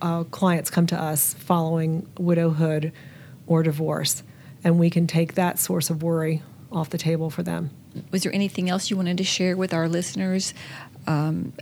uh, 0.01 0.23
clients 0.25 0.69
come 0.69 0.87
to 0.87 1.01
us 1.01 1.33
following 1.35 2.07
widowhood 2.17 2.91
or 3.47 3.63
divorce 3.63 4.23
and 4.63 4.77
we 4.77 4.89
can 4.89 5.07
take 5.07 5.35
that 5.35 5.59
source 5.59 5.89
of 5.89 6.03
worry 6.03 6.41
off 6.71 6.89
the 6.89 6.97
table 6.97 7.29
for 7.29 7.43
them. 7.43 7.69
Was 8.11 8.23
there 8.23 8.33
anything 8.33 8.69
else 8.69 8.89
you 8.89 8.97
wanted 8.97 9.17
to 9.17 9.23
share 9.23 9.57
with 9.57 9.73
our 9.73 9.87
listeners 9.87 10.53
um, 11.07 11.53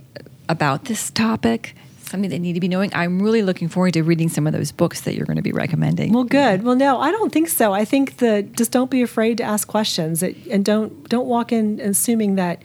about 0.48 0.84
this 0.84 1.10
topic 1.10 1.74
something 2.08 2.30
they 2.30 2.38
need 2.38 2.54
to 2.54 2.60
be 2.60 2.68
knowing. 2.68 2.90
I'm 2.94 3.20
really 3.20 3.42
looking 3.42 3.68
forward 3.68 3.94
to 3.94 4.02
reading 4.02 4.28
some 4.28 4.46
of 4.46 4.52
those 4.52 4.72
books 4.72 5.02
that 5.02 5.14
you're 5.14 5.26
going 5.26 5.36
to 5.36 5.42
be 5.42 5.52
recommending. 5.52 6.12
Well, 6.12 6.24
good. 6.24 6.62
Well, 6.62 6.76
no, 6.76 7.00
I 7.00 7.10
don't 7.10 7.32
think 7.32 7.48
so. 7.48 7.72
I 7.72 7.84
think 7.84 8.18
that 8.18 8.52
just 8.52 8.72
don't 8.72 8.90
be 8.90 9.02
afraid 9.02 9.38
to 9.38 9.44
ask 9.44 9.68
questions 9.68 10.22
and 10.22 10.64
don't 10.64 11.08
don't 11.08 11.26
walk 11.26 11.52
in 11.52 11.80
assuming 11.80 12.36
that 12.36 12.62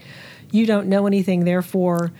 you 0.51 0.65
don't 0.65 0.87
know 0.87 1.07
anything. 1.07 1.45
Therefore, 1.45 2.11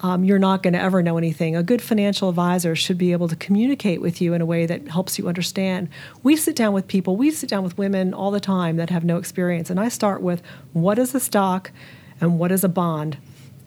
um, 0.00 0.24
you're 0.24 0.38
not 0.38 0.62
going 0.62 0.72
to 0.72 0.80
ever 0.80 1.02
know 1.02 1.18
anything. 1.18 1.54
A 1.54 1.62
good 1.62 1.82
financial 1.82 2.28
advisor 2.28 2.74
should 2.74 2.96
be 2.96 3.12
able 3.12 3.28
to 3.28 3.36
communicate 3.36 4.00
with 4.00 4.20
you 4.20 4.32
in 4.32 4.40
a 4.40 4.46
way 4.46 4.66
that 4.66 4.88
helps 4.88 5.18
you 5.18 5.28
understand. 5.28 5.88
We 6.22 6.36
sit 6.36 6.56
down 6.56 6.72
with 6.72 6.88
people, 6.88 7.16
we 7.16 7.30
sit 7.30 7.50
down 7.50 7.62
with 7.62 7.76
women 7.76 8.14
all 8.14 8.30
the 8.30 8.40
time 8.40 8.76
that 8.76 8.90
have 8.90 9.04
no 9.04 9.18
experience, 9.18 9.68
and 9.68 9.78
I 9.78 9.88
start 9.88 10.22
with 10.22 10.42
what 10.72 10.98
is 10.98 11.14
a 11.14 11.20
stock 11.20 11.70
and 12.20 12.38
what 12.38 12.50
is 12.52 12.64
a 12.64 12.68
bond 12.68 13.18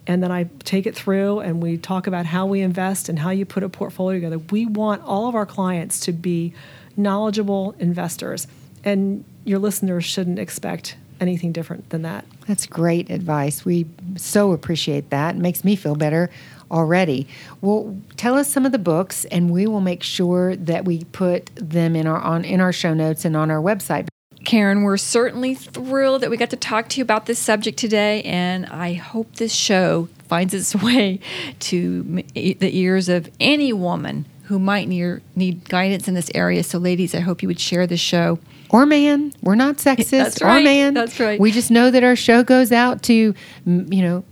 and 0.06 0.22
then 0.22 0.30
I 0.30 0.48
take 0.64 0.86
it 0.86 0.94
through 0.94 1.40
and 1.40 1.62
we 1.62 1.78
talk 1.78 2.06
about 2.06 2.26
how 2.26 2.46
we 2.46 2.60
invest 2.60 3.08
and 3.08 3.18
how 3.18 3.30
you 3.30 3.44
put 3.44 3.62
a 3.62 3.68
portfolio 3.68 4.18
together. 4.18 4.38
We 4.38 4.66
want 4.66 5.02
all 5.02 5.28
of 5.28 5.34
our 5.34 5.46
clients 5.46 6.00
to 6.00 6.12
be 6.12 6.52
knowledgeable 6.96 7.74
investors, 7.78 8.46
and 8.84 9.24
your 9.44 9.58
listeners 9.58 10.04
shouldn't 10.04 10.38
expect 10.38 10.96
anything 11.20 11.52
different 11.52 11.90
than 11.90 12.02
that. 12.02 12.24
That's 12.46 12.66
great 12.66 13.10
advice. 13.10 13.64
We 13.64 13.86
so 14.16 14.52
appreciate 14.52 15.10
that. 15.10 15.36
It 15.36 15.40
makes 15.40 15.64
me 15.64 15.76
feel 15.76 15.94
better 15.94 16.30
already. 16.70 17.28
Well, 17.60 17.96
tell 18.16 18.36
us 18.36 18.50
some 18.50 18.66
of 18.66 18.72
the 18.72 18.78
books 18.78 19.24
and 19.26 19.50
we 19.50 19.66
will 19.66 19.80
make 19.80 20.02
sure 20.02 20.56
that 20.56 20.84
we 20.84 21.04
put 21.04 21.50
them 21.54 21.94
in 21.94 22.06
our 22.06 22.20
on 22.20 22.44
in 22.44 22.60
our 22.60 22.72
show 22.72 22.94
notes 22.94 23.24
and 23.24 23.36
on 23.36 23.50
our 23.50 23.60
website. 23.60 24.08
Karen, 24.44 24.82
we're 24.82 24.96
certainly 24.96 25.54
thrilled 25.54 26.22
that 26.22 26.30
we 26.30 26.36
got 26.36 26.50
to 26.50 26.56
talk 26.56 26.88
to 26.90 26.98
you 26.98 27.02
about 27.02 27.26
this 27.26 27.38
subject 27.38 27.78
today, 27.78 28.22
and 28.22 28.66
I 28.66 28.94
hope 28.94 29.36
this 29.36 29.52
show 29.52 30.08
finds 30.28 30.54
its 30.54 30.74
way 30.82 31.20
to 31.60 32.02
the 32.34 32.78
ears 32.78 33.08
of 33.08 33.30
any 33.40 33.72
woman 33.72 34.26
who 34.44 34.58
might 34.58 34.88
need, 34.88 35.22
need 35.34 35.68
guidance 35.68 36.06
in 36.06 36.14
this 36.14 36.30
area. 36.34 36.62
So, 36.62 36.78
ladies, 36.78 37.14
I 37.14 37.20
hope 37.20 37.42
you 37.42 37.48
would 37.48 37.60
share 37.60 37.86
the 37.86 37.96
show. 37.96 38.38
Or 38.70 38.86
man, 38.86 39.32
we're 39.42 39.54
not 39.54 39.76
sexist. 39.78 40.10
That's 40.10 40.42
right. 40.42 40.60
Or 40.60 40.64
man, 40.64 40.94
that's 40.94 41.18
right. 41.18 41.40
We 41.40 41.50
just 41.50 41.70
know 41.70 41.90
that 41.90 42.04
our 42.04 42.16
show 42.16 42.42
goes 42.42 42.72
out 42.72 43.02
to, 43.04 43.34
you 43.64 44.02
know, 44.02 44.24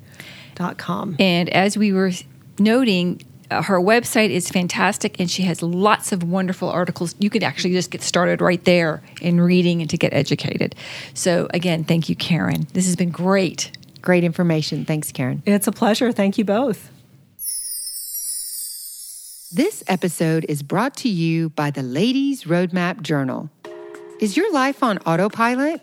dot 0.54 0.78
com. 0.78 1.16
And 1.18 1.48
as 1.50 1.78
we 1.78 1.92
were 1.92 2.10
noting, 2.58 3.22
uh, 3.50 3.62
her 3.62 3.80
website 3.80 4.30
is 4.30 4.48
fantastic 4.48 5.18
and 5.18 5.30
she 5.30 5.42
has 5.42 5.62
lots 5.62 6.12
of 6.12 6.22
wonderful 6.22 6.68
articles. 6.68 7.14
You 7.18 7.30
could 7.30 7.42
actually 7.42 7.72
just 7.72 7.90
get 7.90 8.02
started 8.02 8.40
right 8.40 8.64
there 8.64 9.02
in 9.20 9.40
reading 9.40 9.80
and 9.80 9.90
to 9.90 9.98
get 9.98 10.12
educated. 10.12 10.76
So, 11.14 11.48
again, 11.52 11.84
thank 11.84 12.08
you, 12.08 12.14
Karen. 12.14 12.66
This 12.72 12.86
has 12.86 12.96
been 12.96 13.10
great. 13.10 13.72
Great 14.02 14.24
information. 14.24 14.84
Thanks, 14.84 15.12
Karen. 15.12 15.42
It's 15.46 15.66
a 15.66 15.72
pleasure. 15.72 16.12
Thank 16.12 16.38
you 16.38 16.44
both. 16.44 16.90
This 19.52 19.82
episode 19.88 20.46
is 20.48 20.62
brought 20.62 20.96
to 20.98 21.08
you 21.08 21.48
by 21.50 21.72
the 21.72 21.82
Ladies 21.82 22.44
Roadmap 22.44 23.02
Journal. 23.02 23.50
Is 24.20 24.36
your 24.36 24.52
life 24.52 24.80
on 24.80 24.98
autopilot? 24.98 25.82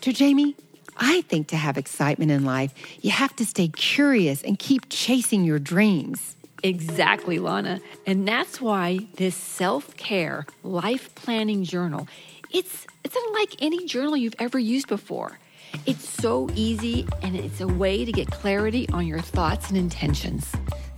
To 0.00 0.12
Jamie, 0.12 0.56
I 0.96 1.20
think 1.20 1.46
to 1.48 1.56
have 1.56 1.78
excitement 1.78 2.32
in 2.32 2.44
life, 2.44 2.74
you 3.02 3.12
have 3.12 3.36
to 3.36 3.46
stay 3.46 3.68
curious 3.68 4.42
and 4.42 4.58
keep 4.58 4.86
chasing 4.88 5.44
your 5.44 5.60
dreams. 5.60 6.34
Exactly, 6.64 7.38
Lana. 7.38 7.78
And 8.04 8.26
that's 8.26 8.60
why 8.60 9.06
this 9.14 9.36
self-care 9.36 10.44
life 10.64 11.14
planning 11.14 11.62
journal, 11.62 12.08
it's 12.50 12.84
it's 13.04 13.14
unlike 13.14 13.54
any 13.62 13.86
journal 13.86 14.16
you've 14.16 14.34
ever 14.40 14.58
used 14.58 14.88
before. 14.88 15.38
It's 15.86 16.08
so 16.08 16.50
easy 16.56 17.06
and 17.22 17.36
it's 17.36 17.60
a 17.60 17.68
way 17.68 18.04
to 18.04 18.10
get 18.10 18.32
clarity 18.32 18.88
on 18.88 19.06
your 19.06 19.20
thoughts 19.20 19.68
and 19.68 19.78
intentions. 19.78 20.52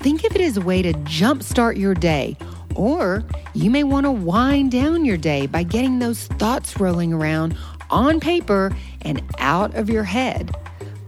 Think 0.07 0.23
of 0.23 0.37
it 0.37 0.41
as 0.41 0.57
a 0.57 0.61
way 0.61 0.83
to 0.83 0.93
jumpstart 0.93 1.77
your 1.77 1.93
day, 1.93 2.37
or 2.77 3.25
you 3.55 3.73
may 3.73 3.83
want 3.83 4.07
to 4.07 4.13
wind 4.13 4.71
down 4.71 5.05
your 5.05 5.17
day 5.17 5.49
by 5.49 5.65
getting 5.65 5.99
those 5.99 6.29
thoughts 6.29 6.79
rolling 6.79 7.13
around 7.13 7.57
on 7.91 8.21
paper 8.21 8.71
and 9.03 9.21
out 9.41 9.75
of 9.75 9.91
your 9.91 10.05
head. 10.05 10.55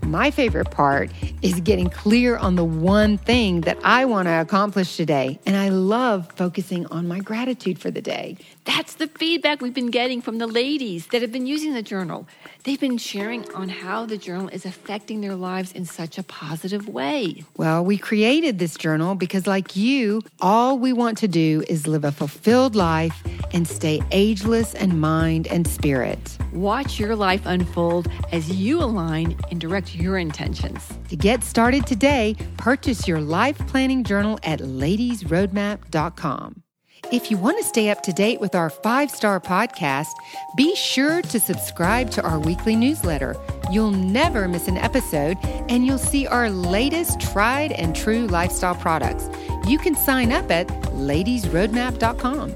My 0.02 0.32
favorite 0.32 0.72
part 0.72 1.12
is 1.42 1.60
getting 1.60 1.90
clear 1.90 2.38
on 2.38 2.56
the 2.56 2.64
one 2.64 3.18
thing 3.18 3.60
that 3.60 3.78
I 3.84 4.04
want 4.04 4.26
to 4.26 4.40
accomplish 4.40 4.96
today. 4.96 5.38
And 5.46 5.54
I 5.54 5.68
love 5.68 6.32
focusing 6.34 6.84
on 6.86 7.06
my 7.06 7.20
gratitude 7.20 7.78
for 7.78 7.92
the 7.92 8.02
day. 8.02 8.36
That's 8.68 8.94
the 8.96 9.06
feedback 9.06 9.62
we've 9.62 9.72
been 9.72 9.90
getting 9.90 10.20
from 10.20 10.36
the 10.36 10.46
ladies 10.46 11.06
that 11.06 11.22
have 11.22 11.32
been 11.32 11.46
using 11.46 11.72
the 11.72 11.82
journal. 11.82 12.28
They've 12.64 12.78
been 12.78 12.98
sharing 12.98 13.50
on 13.54 13.70
how 13.70 14.04
the 14.04 14.18
journal 14.18 14.48
is 14.48 14.66
affecting 14.66 15.22
their 15.22 15.34
lives 15.34 15.72
in 15.72 15.86
such 15.86 16.18
a 16.18 16.22
positive 16.22 16.86
way. 16.86 17.44
Well, 17.56 17.82
we 17.82 17.96
created 17.96 18.58
this 18.58 18.76
journal 18.76 19.14
because, 19.14 19.46
like 19.46 19.74
you, 19.74 20.20
all 20.42 20.78
we 20.78 20.92
want 20.92 21.16
to 21.18 21.28
do 21.28 21.64
is 21.66 21.86
live 21.86 22.04
a 22.04 22.12
fulfilled 22.12 22.76
life 22.76 23.26
and 23.54 23.66
stay 23.66 24.02
ageless 24.10 24.74
in 24.74 25.00
mind 25.00 25.46
and 25.46 25.66
spirit. 25.66 26.36
Watch 26.52 27.00
your 27.00 27.16
life 27.16 27.40
unfold 27.46 28.06
as 28.32 28.50
you 28.50 28.82
align 28.82 29.34
and 29.50 29.62
direct 29.62 29.94
your 29.94 30.18
intentions. 30.18 30.86
To 31.08 31.16
get 31.16 31.42
started 31.42 31.86
today, 31.86 32.36
purchase 32.58 33.08
your 33.08 33.22
life 33.22 33.56
planning 33.66 34.04
journal 34.04 34.38
at 34.42 34.60
ladiesroadmap.com. 34.60 36.62
If 37.10 37.30
you 37.30 37.38
want 37.38 37.56
to 37.58 37.64
stay 37.64 37.88
up 37.88 38.02
to 38.02 38.12
date 38.12 38.38
with 38.38 38.54
our 38.54 38.68
five 38.68 39.10
star 39.10 39.40
podcast, 39.40 40.12
be 40.56 40.74
sure 40.76 41.22
to 41.22 41.40
subscribe 41.40 42.10
to 42.10 42.22
our 42.22 42.38
weekly 42.38 42.76
newsletter. 42.76 43.34
You'll 43.72 43.90
never 43.92 44.46
miss 44.46 44.68
an 44.68 44.76
episode, 44.76 45.38
and 45.70 45.86
you'll 45.86 45.96
see 45.98 46.26
our 46.26 46.50
latest 46.50 47.20
tried 47.20 47.72
and 47.72 47.96
true 47.96 48.26
lifestyle 48.26 48.74
products. 48.74 49.30
You 49.66 49.78
can 49.78 49.94
sign 49.94 50.32
up 50.32 50.50
at 50.50 50.68
ladiesroadmap.com. 50.68 52.54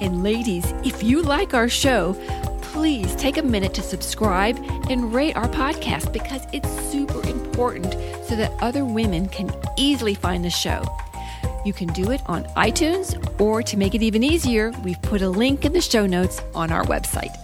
And 0.00 0.22
ladies, 0.22 0.64
if 0.84 1.02
you 1.02 1.22
like 1.22 1.54
our 1.54 1.68
show, 1.68 2.14
please 2.60 3.14
take 3.16 3.38
a 3.38 3.42
minute 3.42 3.72
to 3.74 3.82
subscribe 3.82 4.58
and 4.90 5.14
rate 5.14 5.34
our 5.36 5.48
podcast 5.48 6.12
because 6.12 6.42
it's 6.52 6.70
super 6.92 7.26
important 7.26 7.94
so 8.26 8.36
that 8.36 8.52
other 8.60 8.84
women 8.84 9.28
can 9.28 9.50
easily 9.76 10.14
find 10.14 10.44
the 10.44 10.50
show. 10.50 10.84
You 11.68 11.74
can 11.74 11.88
do 11.88 12.12
it 12.12 12.22
on 12.24 12.44
iTunes, 12.56 13.12
or 13.38 13.62
to 13.62 13.76
make 13.76 13.94
it 13.94 14.02
even 14.02 14.24
easier, 14.24 14.72
we've 14.82 15.02
put 15.02 15.20
a 15.20 15.28
link 15.28 15.66
in 15.66 15.74
the 15.74 15.82
show 15.82 16.06
notes 16.06 16.40
on 16.54 16.72
our 16.72 16.82
website. 16.84 17.36